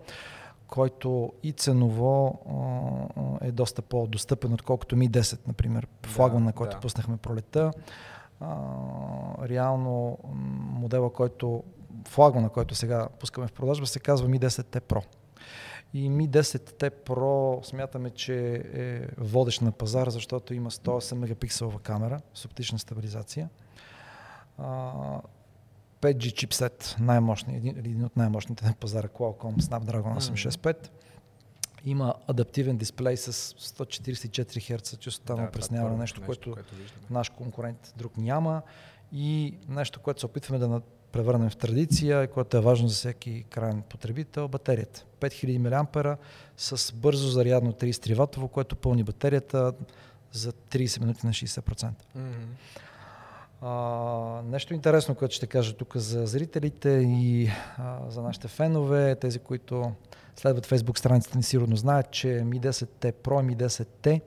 който 0.66 1.32
и 1.42 1.52
ценово 1.52 2.40
е 3.40 3.52
доста 3.52 3.82
по-достъпен, 3.82 4.52
отколкото 4.52 4.96
Mi 4.96 5.10
10, 5.10 5.38
например, 5.46 5.86
флагман, 6.06 6.42
да, 6.42 6.46
на 6.46 6.52
който 6.52 6.76
да. 6.76 6.80
пуснахме 6.80 7.16
пролета. 7.16 7.70
реално 9.42 10.18
модела, 10.58 11.12
който 11.12 11.62
флагман, 12.08 12.42
на 12.42 12.48
който 12.48 12.74
сега 12.74 13.08
пускаме 13.20 13.46
в 13.46 13.52
продажба, 13.52 13.86
се 13.86 14.00
казва 14.00 14.28
Mi 14.28 14.38
10T 14.38 14.80
Pro. 14.80 15.04
И 15.94 16.10
Mi 16.10 16.28
10T 16.28 16.90
Pro 16.90 17.64
смятаме, 17.64 18.10
че 18.10 18.62
е 18.74 19.06
водещ 19.18 19.62
на 19.62 19.72
пазар, 19.72 20.08
защото 20.08 20.54
има 20.54 20.70
108 20.70 21.14
мегапикселова 21.14 21.80
камера 21.80 22.20
с 22.34 22.44
оптична 22.44 22.78
стабилизация. 22.78 23.48
5G 26.00 26.32
чипсет, 26.32 26.96
най-мощни, 27.00 27.56
един, 27.56 27.78
един 27.78 28.04
от 28.04 28.16
най-мощните 28.16 28.66
на 28.66 28.74
пазара 28.74 29.08
Qualcomm 29.08 29.60
Snapdragon 29.60 30.18
865. 30.18 30.90
Има 31.84 32.14
адаптивен 32.26 32.76
дисплей 32.76 33.16
с 33.16 33.32
144 33.32 34.78
Hz 34.78 34.98
частота 34.98 35.36
на 35.42 35.50
пресняване, 35.50 35.96
нещо, 35.96 36.20
нещо, 36.20 36.26
което, 36.26 36.52
което 36.52 36.74
наш 37.10 37.28
конкурент 37.28 37.94
друг 37.96 38.16
няма. 38.16 38.62
И 39.12 39.58
нещо, 39.68 40.00
което 40.00 40.20
се 40.20 40.26
опитваме 40.26 40.58
да 40.58 40.68
превърнем 41.14 41.50
в 41.50 41.56
традиция, 41.56 42.28
което 42.28 42.56
е 42.56 42.60
важно 42.60 42.88
за 42.88 42.94
всеки 42.94 43.44
крайен 43.50 43.82
потребител, 43.82 44.48
батерията. 44.48 45.04
5000 45.20 45.58
мА 45.58 46.16
с 46.56 46.92
бързо 46.92 47.28
зарядно 47.28 47.72
33 47.72 48.14
ватово, 48.14 48.48
което 48.48 48.76
пълни 48.76 49.02
батерията 49.02 49.72
за 50.32 50.52
30 50.52 51.00
минути 51.00 51.26
на 51.26 51.32
60%. 51.32 51.84
Mm-hmm. 51.84 51.92
А, 53.60 54.42
нещо 54.42 54.74
интересно, 54.74 55.14
което 55.14 55.34
ще 55.34 55.46
кажа 55.46 55.72
тук 55.72 55.96
за 55.96 56.26
зрителите 56.26 56.90
и 57.06 57.50
а, 57.78 57.98
за 58.08 58.22
нашите 58.22 58.48
фенове, 58.48 59.14
тези, 59.14 59.38
които 59.38 59.92
следват 60.36 60.66
Facebook 60.66 60.98
страницата 60.98 61.38
ни 61.38 61.42
сигурно 61.42 61.76
знаят, 61.76 62.10
че 62.10 62.28
Mi 62.28 62.60
10T 62.60 63.12
Pro 63.12 63.42
и 63.42 63.56
Mi 63.56 63.66
10T 63.66 64.20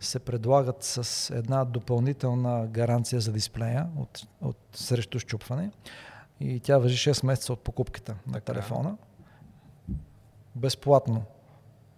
се 0.00 0.18
предлагат 0.18 0.82
с 0.82 1.30
една 1.34 1.64
допълнителна 1.64 2.66
гаранция 2.66 3.20
за 3.20 3.32
дисплея 3.32 3.86
от, 3.96 4.26
от 4.40 4.56
срещу 4.72 5.18
щупване 5.18 5.70
и 6.40 6.60
тя 6.60 6.78
въжи 6.78 7.10
6 7.10 7.26
месеца 7.26 7.52
от 7.52 7.60
покупката 7.60 8.14
така. 8.14 8.30
на 8.30 8.40
телефона. 8.40 8.96
Безплатно 10.54 11.24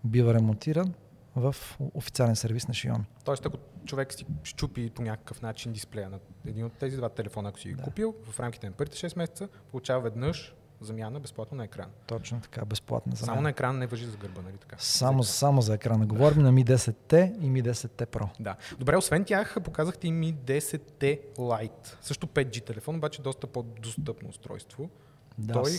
бива 0.05 0.35
ремонтиран 0.35 0.95
в 1.37 1.57
официален 1.95 2.37
сервис 2.37 2.69
на 2.69 2.75
Xiaomi. 2.75 3.05
Тоест, 3.25 3.47
ако 3.47 3.57
човек 3.85 4.13
си 4.13 4.27
щупи 4.43 4.91
по 4.91 5.03
някакъв 5.03 5.43
начин 5.43 5.73
дисплея 5.73 6.11
на 6.11 6.19
един 6.47 6.65
от 6.65 6.73
тези 6.73 6.97
два 6.97 7.09
телефона, 7.09 7.49
ако 7.49 7.59
си 7.59 7.75
да. 7.75 7.83
купил, 7.83 8.15
в 8.25 8.41
рамките 8.41 8.67
на 8.67 8.73
първите 8.73 8.97
6 8.97 9.17
месеца, 9.17 9.49
получава 9.71 10.01
веднъж 10.01 10.55
замяна 10.81 11.21
безплатно 11.21 11.57
на 11.57 11.65
екран. 11.65 11.87
Точно 12.07 12.41
така, 12.41 12.65
безплатна 12.65 13.17
замяна. 13.17 13.35
Само 13.35 13.43
на 13.43 13.51
екран 13.51 13.79
не 13.79 13.87
въжи 13.87 14.07
за 14.07 14.17
гърба, 14.17 14.43
нали 14.43 14.57
така? 14.57 14.77
Само 14.79 15.23
за, 15.23 15.33
само 15.33 15.63
за 15.63 15.75
екрана. 15.75 16.07
Говорим 16.07 16.43
на 16.43 16.53
Mi 16.53 16.65
10T 16.65 17.39
и 17.41 17.51
Mi 17.51 17.71
10T 17.71 18.07
Pro. 18.07 18.29
Да. 18.41 18.57
Добре, 18.79 18.97
освен 18.97 19.25
тях 19.25 19.57
показахте 19.65 20.09
и 20.09 20.13
Mi 20.13 20.35
10T 20.35 21.21
Lite. 21.37 21.97
Също 22.01 22.27
5G 22.27 22.67
телефон, 22.67 22.97
обаче 22.97 23.23
доста 23.23 23.47
по-достъпно 23.47 24.29
устройство. 24.29 24.91
Да. 25.39 25.53
Той 25.53 25.71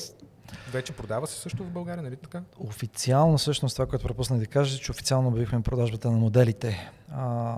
вече 0.71 0.93
продава 0.93 1.27
се 1.27 1.39
също 1.39 1.63
в 1.63 1.71
България, 1.71 2.03
нали 2.03 2.15
така? 2.15 2.43
Официално, 2.59 3.37
всъщност, 3.37 3.75
това, 3.75 3.85
което 3.85 4.05
пропуснах 4.05 4.39
да 4.39 4.45
кажа, 4.45 4.79
че 4.79 4.91
официално 4.91 5.27
обявихме 5.27 5.61
продажбата 5.61 6.11
на 6.11 6.17
моделите 6.17 6.91
а, 7.11 7.55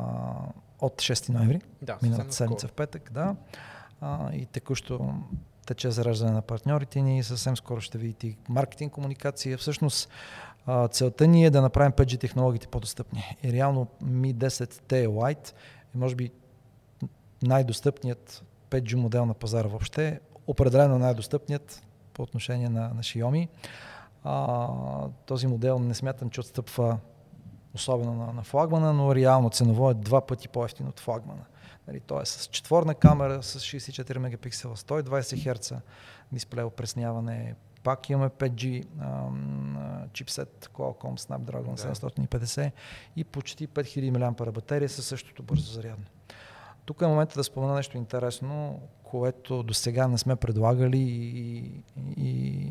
от 0.80 0.93
6 0.93 1.30
ноември, 1.30 1.62
да, 1.82 1.97
миналата 2.04 2.34
седмица 2.34 2.67
в 2.67 2.71
петък, 2.71 3.12
да. 3.12 3.36
А, 4.01 4.34
и 4.34 4.45
текущо 4.45 5.13
тече 5.65 5.91
зараждане 5.91 6.32
на 6.32 6.41
партньорите 6.41 7.02
ни. 7.02 7.24
Съвсем 7.24 7.58
скоро 7.58 7.82
ще 7.82 7.97
видите 7.97 8.28
и 8.28 8.38
маркетинг 8.50 8.93
комуникация. 8.93 9.58
Всъщност 9.58 10.10
целта 10.91 11.28
ни 11.28 11.45
е 11.45 11.50
да 11.50 11.62
направим 11.62 11.91
5G 11.91 12.19
технологиите 12.19 12.67
по-достъпни. 12.67 13.38
И 13.43 13.54
реално 13.54 13.88
Mi 14.04 14.36
10T 14.36 15.08
Lite 15.08 15.50
е 15.95 15.97
може 15.97 16.15
би 16.15 16.32
най-достъпният 17.43 18.43
5G 18.69 18.95
модел 18.95 19.26
на 19.26 19.34
пазара 19.34 19.67
въобще. 19.67 20.19
Определено 20.47 21.00
най-достъпният 21.00 21.84
по 22.13 22.24
отношение 22.24 22.69
на, 22.69 22.82
на 22.82 23.02
Xiaomi. 23.02 23.47
А, 24.24 24.67
този 25.26 25.47
модел 25.47 25.80
не 25.80 25.93
смятам, 25.93 26.30
че 26.30 26.39
отстъпва 26.39 26.97
особено 27.74 28.13
на, 28.13 28.34
на 28.34 28.43
флагмана, 28.43 28.93
но 28.93 29.15
реално 29.15 29.50
ценово 29.50 29.89
е 29.89 29.93
два 29.93 30.21
пъти 30.21 30.47
по-ефтин 30.47 30.88
от 30.88 31.00
флагмана. 31.00 31.45
Нали, 31.88 32.00
той 32.00 32.22
е 32.22 32.26
с 32.26 32.48
четворна 32.48 32.96
камера, 32.96 33.44
с 33.44 33.60
64 33.60 34.17
мегапиксела, 34.17 34.76
120 34.76 35.02
Hz 35.22 35.80
дисплей 36.32 36.63
опресняване, 36.63 37.56
пак 37.84 38.10
имаме 38.10 38.30
5G 38.30 38.86
ам, 39.02 40.08
чипсет 40.13 40.70
Qualcomm 40.74 41.20
Snapdragon 41.20 41.76
да. 41.76 41.96
750 41.96 42.72
и 43.15 43.24
почти 43.24 43.67
5000 43.67 44.10
мАh 44.10 44.52
батерия 44.52 44.89
със 44.89 45.06
същото 45.06 45.44
бързо 45.44 45.72
зарядно. 45.72 46.06
Тук 46.86 47.02
е 47.02 47.08
момента 47.08 47.36
да 47.36 47.44
спомена 47.44 47.74
нещо 47.74 47.98
интересно, 47.98 48.82
което 49.04 49.63
до 49.63 49.74
сега 49.74 50.08
не 50.08 50.17
сме 50.17 50.36
предлагали 50.36 51.00
и, 51.00 51.72
и 52.17 52.67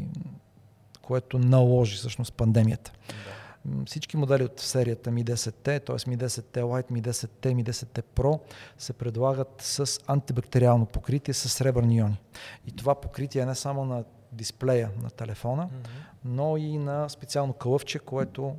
което 1.03 1.39
наложи 1.39 1.97
всъщност 1.97 2.33
пандемията. 2.33 2.93
Да. 3.09 3.40
Всички 3.87 4.17
модели 4.17 4.45
от 4.45 4.61
серията 4.61 5.11
Mi 5.11 5.25
10T, 5.25 5.65
т.е. 5.65 5.97
Mi 5.97 6.17
10T 6.17 6.61
Lite, 6.61 6.91
Mi 6.91 7.03
10T, 7.03 7.55
Mi 7.55 7.71
10T 7.71 8.03
Pro 8.03 8.41
се 8.79 8.93
предлагат 8.93 9.55
с 9.59 10.01
антибактериално 10.07 10.87
покритие 10.87 11.35
с 11.35 11.49
сребърни 11.49 11.97
иони. 11.97 12.19
И 12.67 12.73
това 12.73 12.95
покритие 12.95 13.43
е 13.43 13.47
не 13.47 13.55
само 13.55 13.85
на 13.85 14.05
дисплея 14.33 14.91
на 15.03 15.11
телефона, 15.11 15.69
mm-hmm. 15.69 15.89
но 16.25 16.57
и 16.57 16.79
на 16.79 17.09
специално 17.09 17.53
кълъвче, 17.53 17.99
което 17.99 18.57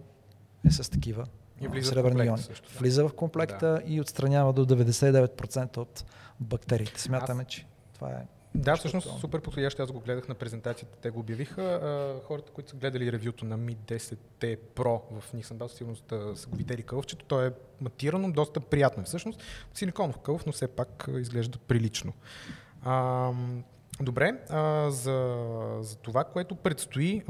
е 0.68 0.72
с 0.72 0.92
такива 0.92 1.26
и 1.62 1.68
влиза 1.68 1.90
сребърни 1.90 2.26
иони. 2.26 2.42
Също, 2.42 2.72
да. 2.74 2.80
Влиза 2.80 3.08
в 3.08 3.14
комплекта 3.14 3.68
да. 3.68 3.82
и 3.86 4.02
отстранява 4.02 4.54
до 4.54 4.66
99% 4.66 5.78
от 5.78 6.06
бактериите. 6.40 7.02
Смятаме, 7.02 7.42
Аз... 7.42 7.48
че 7.48 7.66
това 7.94 8.10
е 8.10 8.26
да, 8.56 8.76
всъщност 8.76 9.20
супер 9.20 9.42
подходящо. 9.42 9.84
Аз 9.84 9.92
го 9.92 10.00
гледах 10.00 10.28
на 10.28 10.36
презентацията, 10.36 10.98
те 11.02 11.10
го 11.10 11.20
обявиха. 11.20 11.64
А, 11.64 12.26
хората, 12.28 12.52
които 12.52 12.70
са 12.70 12.76
гледали 12.76 13.12
ревюто 13.12 13.46
на 13.46 13.60
Mi 13.60 13.76
10T 13.76 14.58
Pro 14.76 15.02
в 15.20 15.34
Nissan 15.34 15.54
Bell, 15.54 15.68
сигурно 15.68 15.96
са 16.36 16.48
го 16.48 16.56
видели 16.56 16.84
кълъвчето. 16.84 17.26
То 17.26 17.42
е 17.42 17.54
матирано, 17.82 18.32
доста 18.32 18.60
приятно. 18.60 19.04
Е. 19.04 19.06
Всъщност 19.06 19.44
силиконов 19.74 20.18
кълъв, 20.18 20.46
но 20.46 20.52
все 20.52 20.68
пак 20.68 21.10
изглежда 21.18 21.60
прилично. 21.60 22.14
А, 22.84 23.32
добре, 24.02 24.40
а, 24.50 24.90
за, 24.92 25.48
за 25.82 25.96
това, 25.96 26.24
което 26.24 26.56
предстои, 26.56 27.24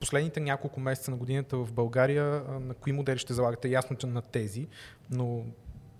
последните 0.00 0.40
няколко 0.40 0.80
месеца 0.80 1.10
на 1.10 1.16
годината 1.16 1.56
в 1.56 1.72
България, 1.72 2.24
на 2.60 2.74
кои 2.74 2.92
модели 2.92 3.18
ще 3.18 3.34
залагате? 3.34 3.68
Ясно, 3.68 3.96
че 3.96 4.06
на 4.06 4.22
тези, 4.22 4.68
но 5.10 5.44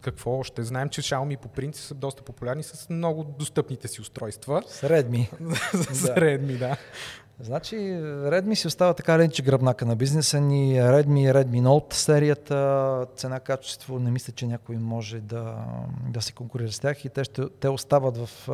какво 0.07 0.39
още? 0.39 0.63
Знаем, 0.63 0.89
че 0.89 1.03
Xiaomi 1.03 1.37
по 1.37 1.49
принцип 1.49 1.85
са 1.85 1.95
доста 1.95 2.23
популярни 2.23 2.63
с 2.63 2.89
много 2.91 3.25
достъпните 3.25 3.89
си 3.89 4.01
устройства. 4.01 4.63
С 4.67 4.83
Redmi. 4.83 5.29
с 5.93 6.07
Redmi, 6.07 6.59
да. 6.59 6.77
Значи 7.41 7.77
Redmi 7.77 8.55
си 8.55 8.67
остава 8.67 8.95
така 8.95 9.19
ленче 9.19 9.43
гръбнака 9.43 9.87
на 9.87 9.97
бизнеса 9.97 10.41
ни. 10.41 10.81
Redmi, 10.81 11.33
Redmi 11.33 11.63
Note 11.63 11.95
серията, 11.95 13.07
цена-качество, 13.17 13.99
не 13.99 14.11
мисля, 14.11 14.33
че 14.33 14.47
някой 14.47 14.77
може 14.77 15.21
да, 15.21 15.65
да 16.09 16.23
се 16.23 16.33
конкурира 16.33 16.73
с 16.73 16.81
тях 16.81 17.05
и 17.05 17.09
те, 17.09 17.25
ще, 17.25 17.49
те 17.49 17.69
остават 17.69 18.17
в 18.17 18.49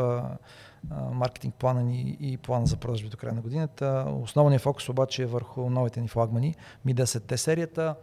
маркетинг 1.13 1.55
плана 1.55 1.83
ни 1.83 2.17
и 2.21 2.37
плана 2.37 2.67
за 2.67 2.77
продажби 2.77 3.09
до 3.09 3.17
края 3.17 3.35
на 3.35 3.41
годината. 3.41 4.07
Основният 4.23 4.63
фокус 4.63 4.89
обаче 4.89 5.23
е 5.23 5.27
върху 5.27 5.71
новите 5.71 6.01
ни 6.01 6.09
флагмани, 6.09 6.55
Mi 6.87 6.95
10T 6.95 7.37
серията, 7.37 7.95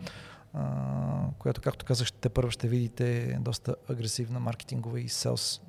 която, 1.40 1.62
както 1.62 1.86
казах, 1.86 2.08
ще 2.08 2.30
първо 2.30 2.52
ще 2.52 2.68
видите 2.68 3.38
доста 3.42 3.76
агресивна 3.90 4.40
маркетингова 4.40 5.00
и 5.00 5.10
селс, 5.10 5.62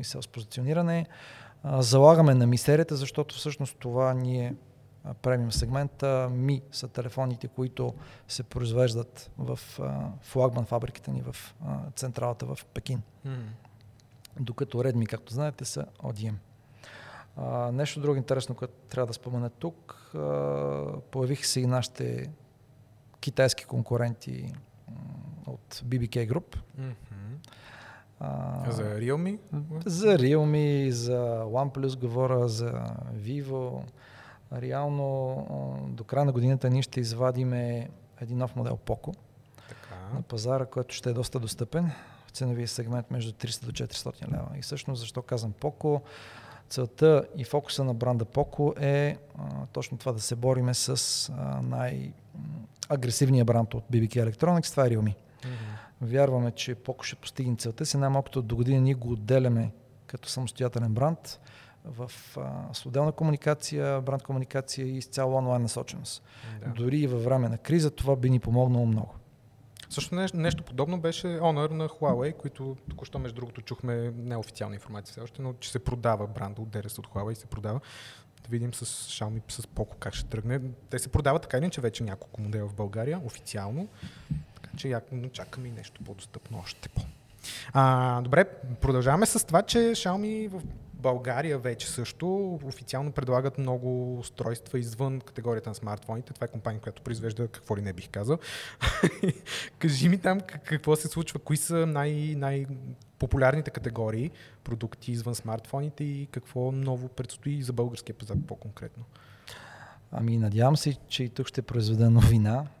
и 0.00 0.04
селс 0.04 0.28
позициониране. 0.28 1.06
Залагаме 1.64 2.34
на 2.34 2.46
мистерията, 2.46 2.96
защото 2.96 3.34
всъщност 3.34 3.76
това 3.78 4.14
ние 4.14 4.54
премиум 5.22 5.52
сегмента. 5.52 6.28
Ми 6.32 6.62
са 6.72 6.88
телефоните, 6.88 7.48
които 7.48 7.94
се 8.28 8.42
произвеждат 8.42 9.30
в 9.38 9.60
флагман 10.20 10.64
фабриката 10.64 11.10
ни 11.10 11.22
в 11.22 11.54
централата 11.96 12.46
в 12.46 12.58
Пекин. 12.74 13.02
Mm. 13.26 13.36
Докато 14.40 14.78
Redmi, 14.78 15.06
както 15.06 15.34
знаете, 15.34 15.64
са 15.64 15.86
ODM. 16.02 16.34
А, 17.36 17.72
нещо 17.72 18.00
друго 18.00 18.16
интересно, 18.16 18.54
което 18.54 18.74
трябва 18.88 19.06
да 19.06 19.12
спомена 19.12 19.50
тук, 19.50 20.10
а, 20.14 21.00
появиха 21.10 21.46
се 21.46 21.60
и 21.60 21.66
нашите 21.66 22.30
китайски 23.24 23.64
конкуренти 23.64 24.52
от 25.46 25.74
BBK 25.74 26.32
Group. 26.32 26.56
Mm-hmm. 26.80 27.50
А, 28.20 28.70
за 28.70 28.82
Realme? 28.82 29.38
За 29.86 30.18
Realme, 30.18 30.90
за 30.90 31.42
OnePlus 31.44 32.00
говоря, 32.00 32.48
за 32.48 32.72
Vivo. 33.16 33.82
Реално 34.52 35.88
до 35.90 36.04
края 36.04 36.24
на 36.24 36.32
годината 36.32 36.70
ние 36.70 36.82
ще 36.82 37.00
извадиме 37.00 37.90
един 38.20 38.38
нов 38.38 38.56
модел 38.56 38.78
Poco 38.86 39.16
така. 39.68 40.14
на 40.14 40.22
пазара, 40.22 40.66
който 40.66 40.94
ще 40.94 41.10
е 41.10 41.12
доста 41.12 41.40
достъпен 41.40 41.90
в 42.26 42.30
ценовия 42.30 42.68
сегмент 42.68 43.10
между 43.10 43.32
300 43.32 43.64
до 43.64 43.72
400 43.72 44.32
лева. 44.32 44.48
И 44.58 44.62
всъщност 44.62 45.00
защо 45.00 45.22
казвам 45.22 45.52
Poco? 45.52 46.00
Целта 46.68 47.24
и 47.36 47.44
фокуса 47.44 47.84
на 47.84 47.94
бранда 47.94 48.24
Poco 48.24 48.80
е 48.80 49.18
а, 49.38 49.66
точно 49.72 49.98
това 49.98 50.12
да 50.12 50.20
се 50.20 50.34
бориме 50.36 50.74
с 50.74 51.32
най-агресивния 51.62 53.44
бранд 53.44 53.74
от 53.74 53.84
BBK 53.92 54.30
Electronics, 54.30 54.70
това 54.70 54.86
е 54.86 54.90
Realme. 54.90 55.14
Mm-hmm. 55.14 55.46
Вярваме, 56.02 56.50
че 56.50 56.74
Poco 56.74 57.02
ще 57.02 57.16
постигне 57.16 57.56
целта 57.56 57.86
си. 57.86 57.96
Най-малкото 57.96 58.42
до 58.42 58.56
година 58.56 58.80
ние 58.80 58.94
го 58.94 59.12
отделяме 59.12 59.70
като 60.06 60.28
самостоятелен 60.28 60.94
бранд 60.94 61.40
в 61.84 62.10
а, 62.36 62.74
с 62.74 62.86
отделна 62.86 63.12
комуникация, 63.12 64.00
бранд 64.00 64.22
комуникация 64.22 64.86
и 64.86 65.02
с 65.02 65.06
цяло 65.06 65.34
онлайн 65.34 65.62
насоченост. 65.62 66.22
Да. 66.60 66.70
Дори 66.70 66.98
и 66.98 67.06
във 67.06 67.24
време 67.24 67.48
на 67.48 67.58
криза 67.58 67.90
това 67.90 68.16
би 68.16 68.30
ни 68.30 68.40
помогнало 68.40 68.86
много. 68.86 69.14
Също 69.90 70.14
нещо, 70.34 70.62
подобно 70.62 71.00
беше 71.00 71.26
Honor 71.26 71.70
на 71.70 71.88
Huawei, 71.88 72.36
които 72.36 72.76
току-що 72.90 73.18
между 73.18 73.36
другото 73.36 73.62
чухме 73.62 74.12
неофициална 74.16 74.74
информация 74.74 75.12
все 75.12 75.20
още, 75.20 75.42
но 75.42 75.52
че 75.52 75.70
се 75.70 75.78
продава 75.78 76.26
бранда 76.26 76.62
от 76.62 76.68
ДРС 76.68 76.98
от 76.98 77.06
Huawei 77.06 77.34
се 77.34 77.46
продава. 77.46 77.80
Да 78.42 78.48
видим 78.50 78.74
с 78.74 78.84
Xiaomi, 78.84 79.52
с 79.52 79.62
Poco 79.62 79.94
как 79.98 80.14
ще 80.14 80.28
тръгне. 80.28 80.60
Те 80.90 80.98
се 80.98 81.08
продават 81.08 81.42
така 81.42 81.58
или 81.58 81.70
че 81.70 81.80
вече 81.80 82.04
няколко 82.04 82.40
модела 82.40 82.68
в 82.68 82.74
България, 82.74 83.20
официално. 83.24 83.88
Така 84.54 84.70
че 84.76 85.00
чакаме 85.32 85.68
и 85.68 85.72
нещо 85.72 86.04
по-достъпно 86.04 86.58
още 86.58 86.88
по. 86.88 87.02
А, 87.72 88.20
добре, 88.22 88.44
продължаваме 88.80 89.26
с 89.26 89.46
това, 89.46 89.62
че 89.62 89.78
Xiaomi 89.78 90.48
в 90.48 90.62
България 91.04 91.58
вече 91.58 91.90
също 91.90 92.58
официално 92.64 93.12
предлагат 93.12 93.58
много 93.58 94.18
устройства 94.18 94.78
извън 94.78 95.20
категорията 95.20 95.70
на 95.70 95.74
смартфоните. 95.74 96.32
Това 96.32 96.44
е 96.44 96.48
компания, 96.48 96.80
която 96.80 97.02
произвежда 97.02 97.48
какво 97.48 97.76
ли 97.76 97.82
не 97.82 97.92
бих 97.92 98.08
казал. 98.10 98.38
Кажи 99.78 100.08
ми 100.08 100.18
там 100.18 100.40
какво 100.40 100.96
се 100.96 101.08
случва, 101.08 101.38
кои 101.38 101.56
са 101.56 101.86
най- 101.86 102.34
най- 102.36 102.66
популярните 103.18 103.70
категории 103.70 104.30
продукти 104.64 105.12
извън 105.12 105.34
смартфоните 105.34 106.04
и 106.04 106.28
какво 106.32 106.72
ново 106.72 107.08
предстои 107.08 107.62
за 107.62 107.72
българския 107.72 108.14
пазар 108.14 108.36
по-конкретно. 108.46 109.04
Ами 110.12 110.38
надявам 110.38 110.76
се, 110.76 110.96
че 111.08 111.24
и 111.24 111.28
тук 111.28 111.46
ще 111.46 111.62
произведа 111.62 112.10
новина. 112.10 112.64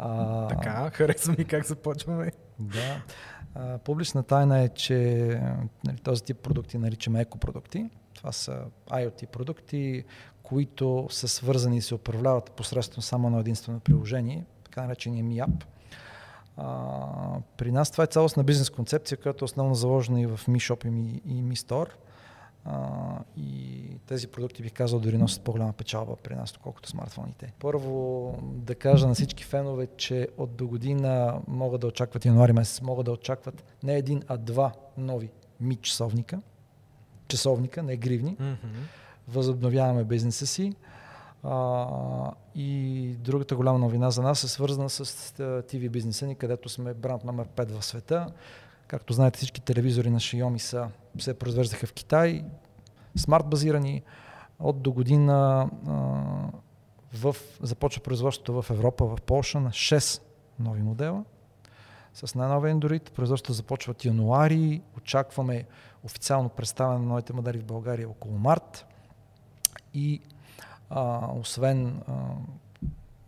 А... 0.00 0.48
Така, 0.48 0.90
харесва 0.90 1.34
ми 1.38 1.44
как 1.44 1.66
започваме. 1.66 2.32
Да. 2.58 3.02
Публична 3.84 4.22
тайна 4.22 4.58
е, 4.58 4.68
че 4.68 4.96
нали, 5.84 5.96
този 5.96 6.22
тип 6.22 6.38
продукти 6.38 6.78
наричаме 6.78 7.20
екопродукти. 7.20 7.90
Това 8.14 8.32
са 8.32 8.64
IoT 8.90 9.26
продукти, 9.26 10.04
които 10.42 11.06
са 11.10 11.28
свързани 11.28 11.76
и 11.76 11.82
се 11.82 11.94
управляват 11.94 12.50
посредством 12.50 13.02
само 13.02 13.30
на 13.30 13.40
единствено 13.40 13.80
приложение, 13.80 14.44
така 14.64 14.82
наречения 14.82 15.24
MiApp. 15.24 15.64
А, 16.56 17.40
при 17.56 17.72
нас 17.72 17.90
това 17.90 18.04
е 18.04 18.06
цялостна 18.06 18.44
бизнес 18.44 18.70
концепция, 18.70 19.18
която 19.18 19.44
е 19.44 19.46
основно 19.46 19.74
заложена 19.74 20.20
и 20.20 20.26
в 20.26 20.40
Mi 20.48 20.56
Shop 20.56 20.86
и 21.26 21.42
Mi 21.42 21.54
Store. 21.54 21.88
А, 22.64 23.18
и 23.36 23.82
тези 24.06 24.28
продукти 24.28 24.62
бих 24.62 24.72
казал 24.72 25.00
дори 25.00 25.18
носят 25.18 25.42
по-голяма 25.42 25.72
печалба 25.72 26.16
при 26.16 26.34
нас, 26.34 26.50
отколкото 26.50 26.88
смартфоните. 26.88 27.52
Първо 27.58 28.34
да 28.42 28.74
кажа 28.74 29.06
на 29.06 29.14
всички 29.14 29.44
фенове, 29.44 29.88
че 29.96 30.28
от 30.36 30.56
до 30.56 30.68
година 30.68 31.40
могат 31.48 31.80
да 31.80 31.86
очакват 31.86 32.24
януари 32.24 32.52
месец, 32.52 32.80
могат 32.80 33.04
да 33.04 33.12
очакват 33.12 33.64
не 33.82 33.94
един, 33.96 34.22
а 34.28 34.36
два 34.36 34.72
нови 34.96 35.30
ми 35.60 35.76
часовника. 35.76 36.40
Часовника, 37.28 37.82
не 37.82 37.96
гривни. 37.96 38.36
Mm-hmm. 38.36 38.56
Възобновяваме 39.28 40.04
бизнеса 40.04 40.46
си. 40.46 40.74
А, 41.42 42.32
и 42.54 43.06
другата 43.18 43.56
голяма 43.56 43.78
новина 43.78 44.10
за 44.10 44.22
нас 44.22 44.44
е 44.44 44.48
свързана 44.48 44.90
с 44.90 45.04
TV 45.38 45.88
бизнеса 45.88 46.26
ни, 46.26 46.34
където 46.34 46.68
сме 46.68 46.94
бранд 46.94 47.24
номер 47.24 47.48
5 47.48 47.80
в 47.80 47.84
света. 47.84 48.26
Както 48.88 49.12
знаете, 49.12 49.36
всички 49.36 49.60
телевизори 49.60 50.10
на 50.10 50.20
Xiaomi 50.20 50.58
са, 50.58 50.88
се 51.18 51.38
произвеждаха 51.38 51.86
в 51.86 51.92
Китай, 51.92 52.44
смарт 53.16 53.46
базирани. 53.46 54.02
От 54.58 54.82
до 54.82 54.92
година 54.92 55.70
в, 57.14 57.36
започва 57.62 58.02
производството 58.02 58.62
в 58.62 58.70
Европа, 58.70 59.04
в 59.04 59.18
Польша 59.26 59.60
на 59.60 59.70
6 59.70 60.22
нови 60.58 60.82
модела 60.82 61.24
с 62.14 62.34
най-новия 62.34 62.76
Android. 62.76 63.10
Производството 63.10 63.52
започва 63.52 63.90
от 63.90 64.04
януари. 64.04 64.82
Очакваме 64.96 65.64
официално 66.04 66.48
представяне 66.48 66.98
на 66.98 67.06
новите 67.06 67.32
модели 67.32 67.58
в 67.58 67.64
България 67.64 68.08
около 68.08 68.38
март. 68.38 68.86
И 69.94 70.20
а, 70.90 71.30
освен 71.34 72.02
а, 72.08 72.12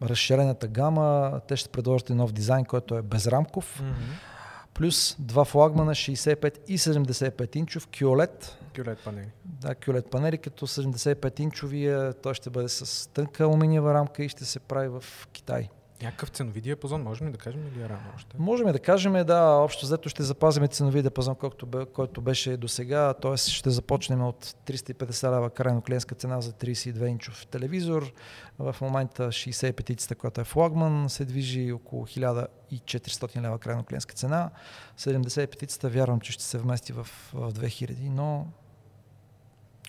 разширената 0.08 0.68
гама, 0.68 1.40
те 1.48 1.56
ще 1.56 1.68
предложат 1.68 2.10
и 2.10 2.14
нов 2.14 2.32
дизайн, 2.32 2.64
който 2.64 2.94
е 2.94 3.02
безрамков. 3.02 3.82
Mm-hmm 3.82 4.30
плюс 4.74 5.16
два 5.18 5.44
флагмана 5.44 5.94
65 5.94 6.58
и 6.68 6.78
75 6.78 7.56
инчов 7.56 7.88
QLED. 7.88 8.52
QLED 8.74 9.04
панели. 9.04 9.28
Да, 9.44 9.74
QLED 9.74 10.08
панели, 10.08 10.38
като 10.38 10.66
75 10.66 11.40
инчовия 11.40 12.14
той 12.14 12.34
ще 12.34 12.50
бъде 12.50 12.68
с 12.68 13.10
тънка 13.10 13.44
алуминиева 13.44 13.94
рамка 13.94 14.24
и 14.24 14.28
ще 14.28 14.44
се 14.44 14.60
прави 14.60 14.88
в 14.88 15.04
Китай. 15.32 15.68
Някакъв 16.02 16.28
ценови 16.28 16.60
диапазон, 16.60 17.02
можем 17.02 17.26
ли 17.26 17.32
да 17.32 17.38
кажем 17.38 17.66
или 17.74 17.82
е 17.82 17.88
рано 17.88 18.12
още? 18.16 18.36
Можем 18.38 18.72
да 18.72 18.78
кажем, 18.78 19.12
да, 19.12 19.44
общо 19.44 19.86
взето 19.86 20.08
ще 20.08 20.22
запазим 20.22 20.68
ценови 20.68 21.02
диапазон, 21.02 21.34
който, 21.34 21.66
бе, 21.66 21.86
който 21.86 22.20
беше 22.20 22.56
до 22.56 22.68
сега, 22.68 23.14
т.е. 23.14 23.36
ще 23.36 23.70
започнем 23.70 24.22
от 24.22 24.44
350 24.44 25.36
лева 25.36 25.50
крайно 25.50 25.82
клиентска 25.82 26.14
цена 26.14 26.40
за 26.40 26.52
32-инчов 26.52 27.46
телевизор. 27.46 28.12
В 28.58 28.76
момента 28.80 29.28
65-ицата, 29.28 30.14
която 30.14 30.40
е 30.40 30.44
флагман, 30.44 31.10
се 31.10 31.24
движи 31.24 31.72
около 31.72 32.06
1400 32.06 33.42
лева 33.42 33.58
крайно 33.58 33.84
клиентска 33.84 34.14
цена. 34.14 34.50
75-ицата 34.98 35.88
вярвам, 35.88 36.20
че 36.20 36.32
ще 36.32 36.44
се 36.44 36.58
вмести 36.58 36.92
в, 36.92 37.04
в 37.32 37.52
2000, 37.52 38.08
но 38.10 38.46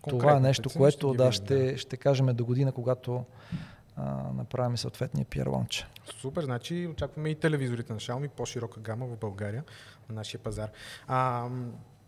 това 0.10 0.38
е 0.38 0.39
нещо, 0.39 0.69
което 0.69 1.10
ще 1.13 1.17
да, 1.17 1.32
ще, 1.32 1.78
ще 1.78 1.97
кажем 1.97 2.26
до 2.26 2.45
година, 2.45 2.71
когато 2.71 3.26
направим 4.34 4.77
съответния 4.77 5.25
PR 5.25 5.45
launch. 5.45 5.86
Супер, 6.19 6.43
значи 6.43 6.88
очакваме 6.91 7.30
и 7.30 7.36
телевизорите 7.36 7.93
на 7.93 7.99
Xiaomi, 7.99 8.30
по-широка 8.30 8.80
гама 8.80 9.06
в 9.06 9.17
България 9.17 9.63
на 10.10 10.15
нашия 10.15 10.39
пазар. 10.39 10.69
А, 11.08 11.49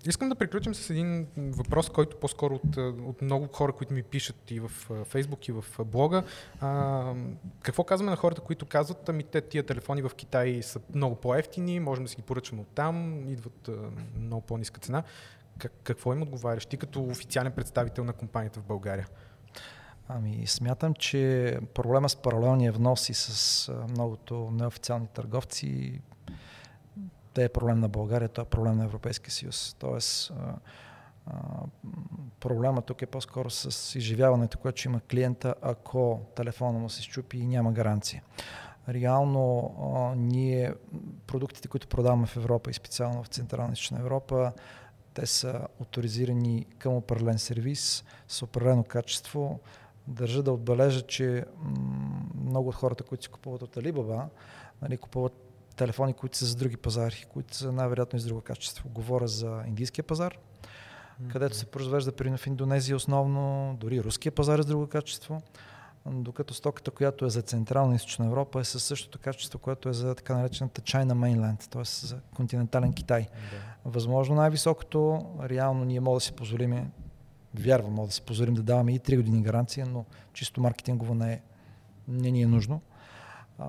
Искам 0.05 0.29
да 0.29 0.35
приключим 0.35 0.75
с 0.75 0.89
един 0.89 1.27
въпрос, 1.37 1.89
който 1.89 2.17
по-скоро 2.17 2.55
от, 2.55 2.77
от 2.77 3.21
много 3.21 3.47
хора, 3.47 3.73
които 3.73 3.93
ми 3.93 4.03
пишат 4.03 4.51
и 4.51 4.59
в 4.59 4.69
Фейсбук, 5.05 5.47
и 5.47 5.51
в 5.51 5.65
блога. 5.85 6.23
А, 6.61 7.13
какво 7.61 7.83
казваме 7.83 8.11
на 8.11 8.17
хората, 8.17 8.41
които 8.41 8.65
казват, 8.65 9.09
ами 9.09 9.23
те 9.23 9.41
тия 9.41 9.63
телефони 9.63 10.01
в 10.01 10.11
Китай 10.15 10.61
са 10.63 10.79
много 10.95 11.15
по-ефтини, 11.15 11.79
можем 11.79 12.03
да 12.03 12.09
си 12.09 12.15
ги 12.15 12.21
поръчаме 12.21 12.61
от 12.61 12.67
там, 12.67 13.29
идват 13.29 13.69
много 14.17 14.41
по-ниска 14.41 14.79
цена. 14.79 15.03
Как, 15.57 15.71
какво 15.83 16.13
им 16.13 16.21
отговаряш 16.21 16.65
ти 16.65 16.77
като 16.77 17.03
официален 17.03 17.51
представител 17.51 18.03
на 18.03 18.13
компанията 18.13 18.59
в 18.59 18.63
България? 18.63 19.07
Ами, 20.07 20.47
смятам, 20.47 20.93
че 20.93 21.57
проблема 21.73 22.09
с 22.09 22.15
паралелния 22.15 22.71
внос 22.71 23.09
и 23.09 23.13
с 23.13 23.71
многото 23.89 24.51
неофициални 24.51 25.07
търговци 25.07 26.01
те 27.33 27.43
е 27.43 27.49
проблем 27.49 27.79
на 27.79 27.89
България, 27.89 28.29
това 28.29 28.41
е 28.43 28.49
проблем 28.49 28.77
на 28.77 28.83
Европейския 28.83 29.31
съюз. 29.31 29.75
Тоест, 29.79 30.33
проблема 32.39 32.81
тук 32.81 33.01
е 33.01 33.05
по-скоро 33.05 33.49
с 33.49 33.95
изживяването, 33.95 34.57
което 34.57 34.87
има 34.87 35.01
клиента, 35.01 35.55
ако 35.61 36.21
телефона 36.35 36.79
му 36.79 36.89
се 36.89 37.01
щупи 37.01 37.37
и 37.37 37.45
няма 37.45 37.71
гаранция. 37.71 38.23
Реално 38.89 39.73
ние, 40.17 40.73
продуктите, 41.27 41.67
които 41.67 41.87
продаваме 41.87 42.27
в 42.27 42.37
Европа 42.37 42.69
и 42.69 42.73
специално 42.73 43.23
в 43.23 43.27
Централна 43.27 43.73
Източна 43.73 43.99
Европа, 43.99 44.51
те 45.13 45.25
са 45.25 45.67
авторизирани 45.81 46.65
към 46.77 46.93
определен 46.93 47.39
сервис 47.39 48.03
с 48.27 48.43
определено 48.43 48.83
качество. 48.83 49.59
Държа 50.07 50.43
да 50.43 50.51
отбележа, 50.51 51.01
че 51.01 51.45
много 52.45 52.69
от 52.69 52.75
хората, 52.75 53.03
които 53.03 53.23
си 53.23 53.29
купуват 53.29 53.61
от 53.61 53.77
Alibaba, 53.77 54.25
нали, 54.81 54.97
купуват 54.97 55.33
телефони, 55.75 56.13
които 56.13 56.37
са 56.37 56.45
за 56.45 56.55
други 56.55 56.77
пазари, 56.77 57.25
които 57.33 57.55
са 57.55 57.71
най-вероятно 57.71 58.17
и 58.17 58.19
с 58.19 58.25
друго 58.25 58.41
качество. 58.41 58.89
Говоря 58.89 59.27
за 59.27 59.63
индийския 59.67 60.03
пазар, 60.03 60.33
mm-hmm. 60.33 61.31
където 61.31 61.55
се 61.55 61.65
произвежда 61.65 62.11
примерно 62.11 62.37
в 62.37 62.47
Индонезия 62.47 62.95
основно, 62.95 63.75
дори 63.79 64.03
руския 64.03 64.31
пазар 64.31 64.59
е 64.59 64.63
с 64.63 64.65
друго 64.65 64.87
качество, 64.87 65.41
докато 66.05 66.53
стоката, 66.53 66.91
която 66.91 67.25
е 67.25 67.29
за 67.29 67.41
Централна 67.41 67.93
и 67.93 67.95
Източна 67.95 68.25
Европа 68.25 68.59
е 68.59 68.63
със 68.63 68.83
същото 68.83 69.19
качество, 69.19 69.59
което 69.59 69.89
е 69.89 69.93
за 69.93 70.15
така 70.15 70.37
наречената 70.37 70.81
China 70.81 71.13
Mainland, 71.13 71.67
т.е. 71.69 72.07
за 72.07 72.19
континентален 72.35 72.93
Китай. 72.93 73.21
Mm-hmm. 73.21 73.85
Възможно 73.85 74.35
най-високото, 74.35 75.25
реално 75.43 75.85
ние 75.85 75.99
можем 75.99 76.17
да 76.17 76.21
си 76.21 76.33
позволим, 76.33 76.91
вярвам, 77.53 77.93
може 77.93 78.07
да 78.07 78.13
си 78.13 78.21
позволим 78.21 78.53
да 78.53 78.63
даваме 78.63 78.93
и 78.93 78.99
3 78.99 79.15
години 79.15 79.41
гаранция, 79.41 79.85
но 79.85 80.05
чисто 80.33 80.61
маркетингово 80.61 81.15
не, 81.15 81.33
е, 81.33 81.41
не 82.07 82.31
ни 82.31 82.41
е 82.41 82.47
нужно. 82.47 82.81
А, 83.59 83.67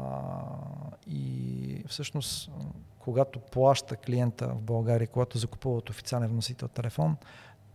и 1.07 1.85
всъщност, 1.89 2.51
когато 2.99 3.39
плаща 3.39 3.97
клиента 3.97 4.49
в 4.49 4.63
България, 4.63 5.09
когато 5.09 5.39
закупува 5.39 5.77
от 5.77 5.91
официален 5.91 6.29
вносител 6.29 6.69
телефон, 6.69 7.17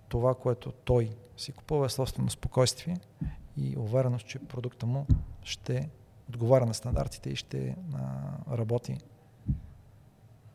това, 0.10 0.36
което 0.36 0.72
той 0.72 1.10
си 1.38 1.52
купува 1.52 1.86
е 1.86 1.90
собствено 1.90 2.30
спокойствие 2.30 2.98
и 3.58 3.78
увереност, 3.78 4.28
че 4.28 4.40
продукта 4.40 4.86
му 4.86 5.06
ще 5.44 5.90
отговаря 6.30 6.66
на 6.66 6.74
стандартите 6.74 7.30
и 7.30 7.36
ще 7.36 7.76
а, 7.94 8.58
работи 8.58 8.98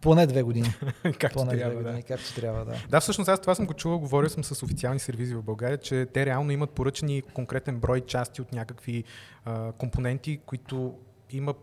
поне 0.05 0.27
две 0.27 0.43
години. 0.43 0.75
както 1.19 1.39
поне 1.39 1.57
трябва, 1.57 1.75
две 1.75 1.83
години, 1.83 2.03
да. 2.03 2.07
както 2.07 2.35
трябва, 2.35 2.65
да. 2.65 2.75
Да, 2.89 3.01
всъщност 3.01 3.29
аз 3.29 3.41
това 3.41 3.55
съм 3.55 3.67
го 3.67 3.75
чувал, 3.75 3.99
говорил 3.99 4.31
съм 4.31 4.45
с 4.45 4.63
официални 4.63 4.99
сервизи 4.99 5.35
в 5.35 5.43
България, 5.43 5.79
че 5.79 6.07
те 6.13 6.27
реално 6.27 6.51
имат 6.51 6.71
поръчани 6.71 7.23
конкретен 7.23 7.81
брой 7.81 8.01
части 8.01 8.43
от 8.43 8.53
някакви 8.53 9.05
а, 9.45 9.73
компоненти, 9.73 10.41
които 10.47 10.95
има 11.31 11.55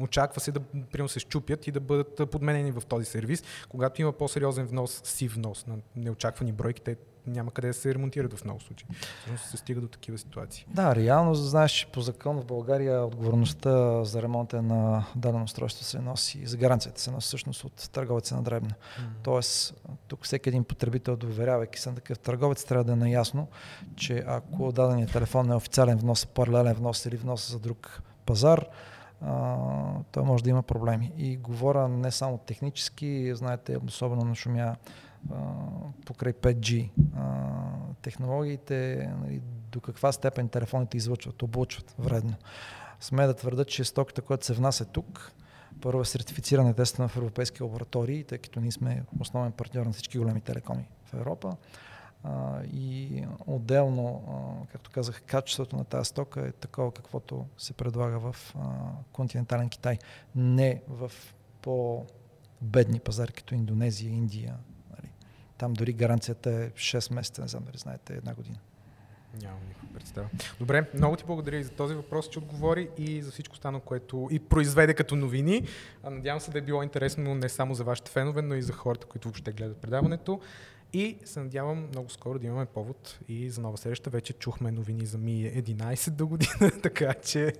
очаква 0.00 0.40
се 0.40 0.52
да 0.52 0.60
примерно, 0.60 1.08
се 1.08 1.20
щупят 1.20 1.66
и 1.66 1.72
да 1.72 1.80
бъдат 1.80 2.30
подменени 2.30 2.70
в 2.70 2.82
този 2.88 3.04
сервис. 3.04 3.42
Когато 3.68 4.02
има 4.02 4.12
по-сериозен 4.12 4.66
внос, 4.66 5.00
си 5.04 5.28
внос 5.28 5.66
на 5.66 5.76
неочаквани 5.96 6.52
бройки, 6.52 6.82
те 6.82 6.96
няма 7.26 7.50
къде 7.50 7.68
да 7.68 7.74
се 7.74 7.94
ремонтират 7.94 8.34
в 8.34 8.44
много 8.44 8.60
случаи. 8.60 8.88
Всъщност 9.20 9.50
се 9.50 9.56
стига 9.56 9.80
до 9.80 9.88
такива 9.88 10.18
ситуации. 10.18 10.66
Да, 10.68 10.96
реално 10.96 11.34
знаеш, 11.34 11.72
че 11.72 11.86
по 11.86 12.00
закон 12.00 12.40
в 12.40 12.44
България 12.44 13.04
отговорността 13.04 14.04
за 14.04 14.22
ремонта 14.22 14.62
на 14.62 15.04
дадено 15.16 15.44
устройство 15.44 15.84
се 15.84 15.98
носи, 15.98 16.46
за 16.46 16.56
гаранцията 16.56 17.00
се 17.00 17.10
носи 17.10 17.26
всъщност 17.26 17.64
от 17.64 17.90
търговеца 17.92 18.36
на 18.36 18.42
дребно. 18.42 18.70
Mm. 18.70 19.02
Тоест, 19.22 19.74
тук 20.08 20.24
всеки 20.24 20.48
един 20.48 20.64
потребител, 20.64 21.16
доверявайки 21.16 21.80
се 21.80 21.88
на 21.88 21.94
такъв 21.94 22.18
търговец, 22.18 22.64
трябва 22.64 22.84
да 22.84 22.92
е 22.92 22.96
наясно, 22.96 23.48
че 23.96 24.24
ако 24.26 24.72
даденият 24.72 25.12
телефон 25.12 25.50
е 25.50 25.54
официален 25.54 25.98
внос, 25.98 26.26
паралелен 26.26 26.74
внос 26.74 27.06
или 27.06 27.16
внос 27.16 27.50
за 27.50 27.58
друг 27.58 28.02
пазар, 28.26 28.66
а, 29.20 29.56
той 30.12 30.22
може 30.22 30.44
да 30.44 30.50
има 30.50 30.62
проблеми. 30.62 31.12
И 31.16 31.36
говоря 31.36 31.88
не 31.88 32.10
само 32.10 32.38
технически, 32.38 33.34
знаете, 33.34 33.76
особено 33.86 34.24
на 34.24 34.34
шумя 34.34 34.76
покрай 36.06 36.32
5G 36.32 36.90
а, 37.16 37.52
технологиите, 38.02 39.10
нали, 39.20 39.42
до 39.72 39.80
каква 39.80 40.12
степен 40.12 40.48
телефоните 40.48 40.96
излъчват, 40.96 41.42
облучват 41.42 41.94
вредно. 41.98 42.34
Сме 43.00 43.26
да 43.26 43.34
твърда, 43.34 43.64
че 43.64 43.84
стоката, 43.84 44.22
която 44.22 44.46
се 44.46 44.52
внася 44.52 44.84
тук, 44.84 45.32
първо 45.80 46.00
е 46.00 46.04
сертифицирана 46.04 46.74
тестена 46.74 47.08
в 47.08 47.16
европейски 47.16 47.62
лаборатории, 47.62 48.24
тъй 48.24 48.38
като 48.38 48.60
ние 48.60 48.72
сме 48.72 49.02
основен 49.20 49.52
партньор 49.52 49.86
на 49.86 49.92
всички 49.92 50.18
големи 50.18 50.40
телекоми 50.40 50.88
в 51.04 51.14
Европа. 51.14 51.56
А, 52.24 52.62
и 52.64 53.24
отделно, 53.46 54.24
а, 54.28 54.66
както 54.72 54.90
казах, 54.90 55.22
качеството 55.22 55.76
на 55.76 55.84
тази 55.84 56.08
стока 56.08 56.46
е 56.46 56.52
такова, 56.52 56.92
каквото 56.92 57.46
се 57.58 57.72
предлага 57.72 58.18
в 58.18 58.54
а, 58.58 58.60
континентален 59.12 59.68
Китай. 59.68 59.98
Не 60.36 60.82
в 60.88 61.12
по-бедни 61.62 63.00
пазари, 63.00 63.32
като 63.32 63.54
Индонезия, 63.54 64.10
Индия. 64.10 64.56
Там 65.58 65.72
дори 65.72 65.92
гаранцията 65.92 66.50
е 66.50 66.70
6 66.70 67.14
месеца, 67.14 67.42
не 67.42 67.48
знам 67.48 67.64
дали 67.64 67.78
знаете, 67.78 68.14
една 68.14 68.34
година. 68.34 68.58
Нямам 69.42 69.60
никаква 69.68 69.88
представа. 69.94 70.28
Добре, 70.58 70.90
много 70.94 71.16
ти 71.16 71.24
благодаря 71.24 71.56
и 71.56 71.64
за 71.64 71.70
този 71.70 71.94
въпрос, 71.94 72.28
че 72.28 72.38
отговори 72.38 72.88
и 72.98 73.22
за 73.22 73.30
всичко 73.30 73.52
останало, 73.52 73.80
което 73.80 74.28
и 74.30 74.38
произведе 74.38 74.94
като 74.94 75.16
новини. 75.16 75.66
Надявам 76.10 76.40
се 76.40 76.50
да 76.50 76.58
е 76.58 76.62
било 76.62 76.82
интересно 76.82 77.34
не 77.34 77.48
само 77.48 77.74
за 77.74 77.84
вашите 77.84 78.10
фенове, 78.10 78.42
но 78.42 78.54
и 78.54 78.62
за 78.62 78.72
хората, 78.72 79.06
които 79.06 79.28
въобще 79.28 79.52
гледат 79.52 79.76
предаването. 79.76 80.40
И 80.92 81.16
се 81.24 81.40
надявам 81.40 81.88
много 81.88 82.10
скоро 82.10 82.38
да 82.38 82.46
имаме 82.46 82.66
повод 82.66 83.18
и 83.28 83.50
за 83.50 83.60
нова 83.60 83.78
среща. 83.78 84.10
Вече 84.10 84.32
чухме 84.32 84.72
новини 84.72 85.06
за 85.06 85.18
Ми 85.18 85.52
11 85.62 86.10
до 86.10 86.26
година, 86.26 86.70
така 86.82 87.14
че 87.14 87.52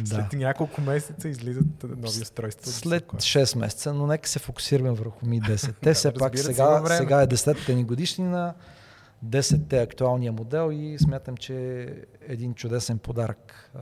да. 0.00 0.06
след 0.06 0.32
няколко 0.32 0.80
месеца 0.80 1.28
излизат 1.28 1.82
нови 1.82 2.22
устройства. 2.22 2.72
След 2.72 3.04
6 3.06 3.58
месеца, 3.58 3.94
но 3.94 4.06
нека 4.06 4.28
се 4.28 4.38
фокусираме 4.38 4.90
върху 4.90 5.26
Ми 5.26 5.42
10. 5.42 5.74
Те 5.82 5.94
все 5.94 6.14
пак 6.14 6.38
сега, 6.38 6.82
сега 6.86 7.22
е 7.22 7.26
10-та 7.26 7.72
ни 7.72 7.84
годишнина, 7.84 8.54
10-те 9.26 9.78
актуалния 9.78 10.32
модел 10.32 10.70
и 10.72 10.96
смятам, 10.98 11.36
че 11.36 11.82
е 11.82 12.32
един 12.32 12.54
чудесен 12.54 12.98
подарък 12.98 13.70
а, 13.74 13.80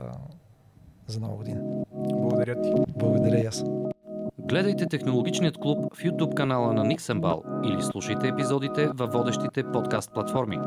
за 1.06 1.20
нова 1.20 1.36
година. 1.36 1.60
Благодаря 1.92 2.62
ти. 2.62 2.72
Благодаря 2.96 3.38
и 3.38 3.46
аз. 3.46 3.64
Гледайте 4.38 4.86
Технологичният 4.86 5.56
клуб 5.56 5.94
в 5.94 6.02
YouTube 6.02 6.34
канала 6.34 6.72
на 6.72 6.84
Nixenbal 6.84 7.66
или 7.72 7.82
слушайте 7.82 8.28
епизодите 8.28 8.88
във 8.94 9.12
водещите 9.12 9.62
подкаст 9.72 10.12
платформи. 10.14 10.58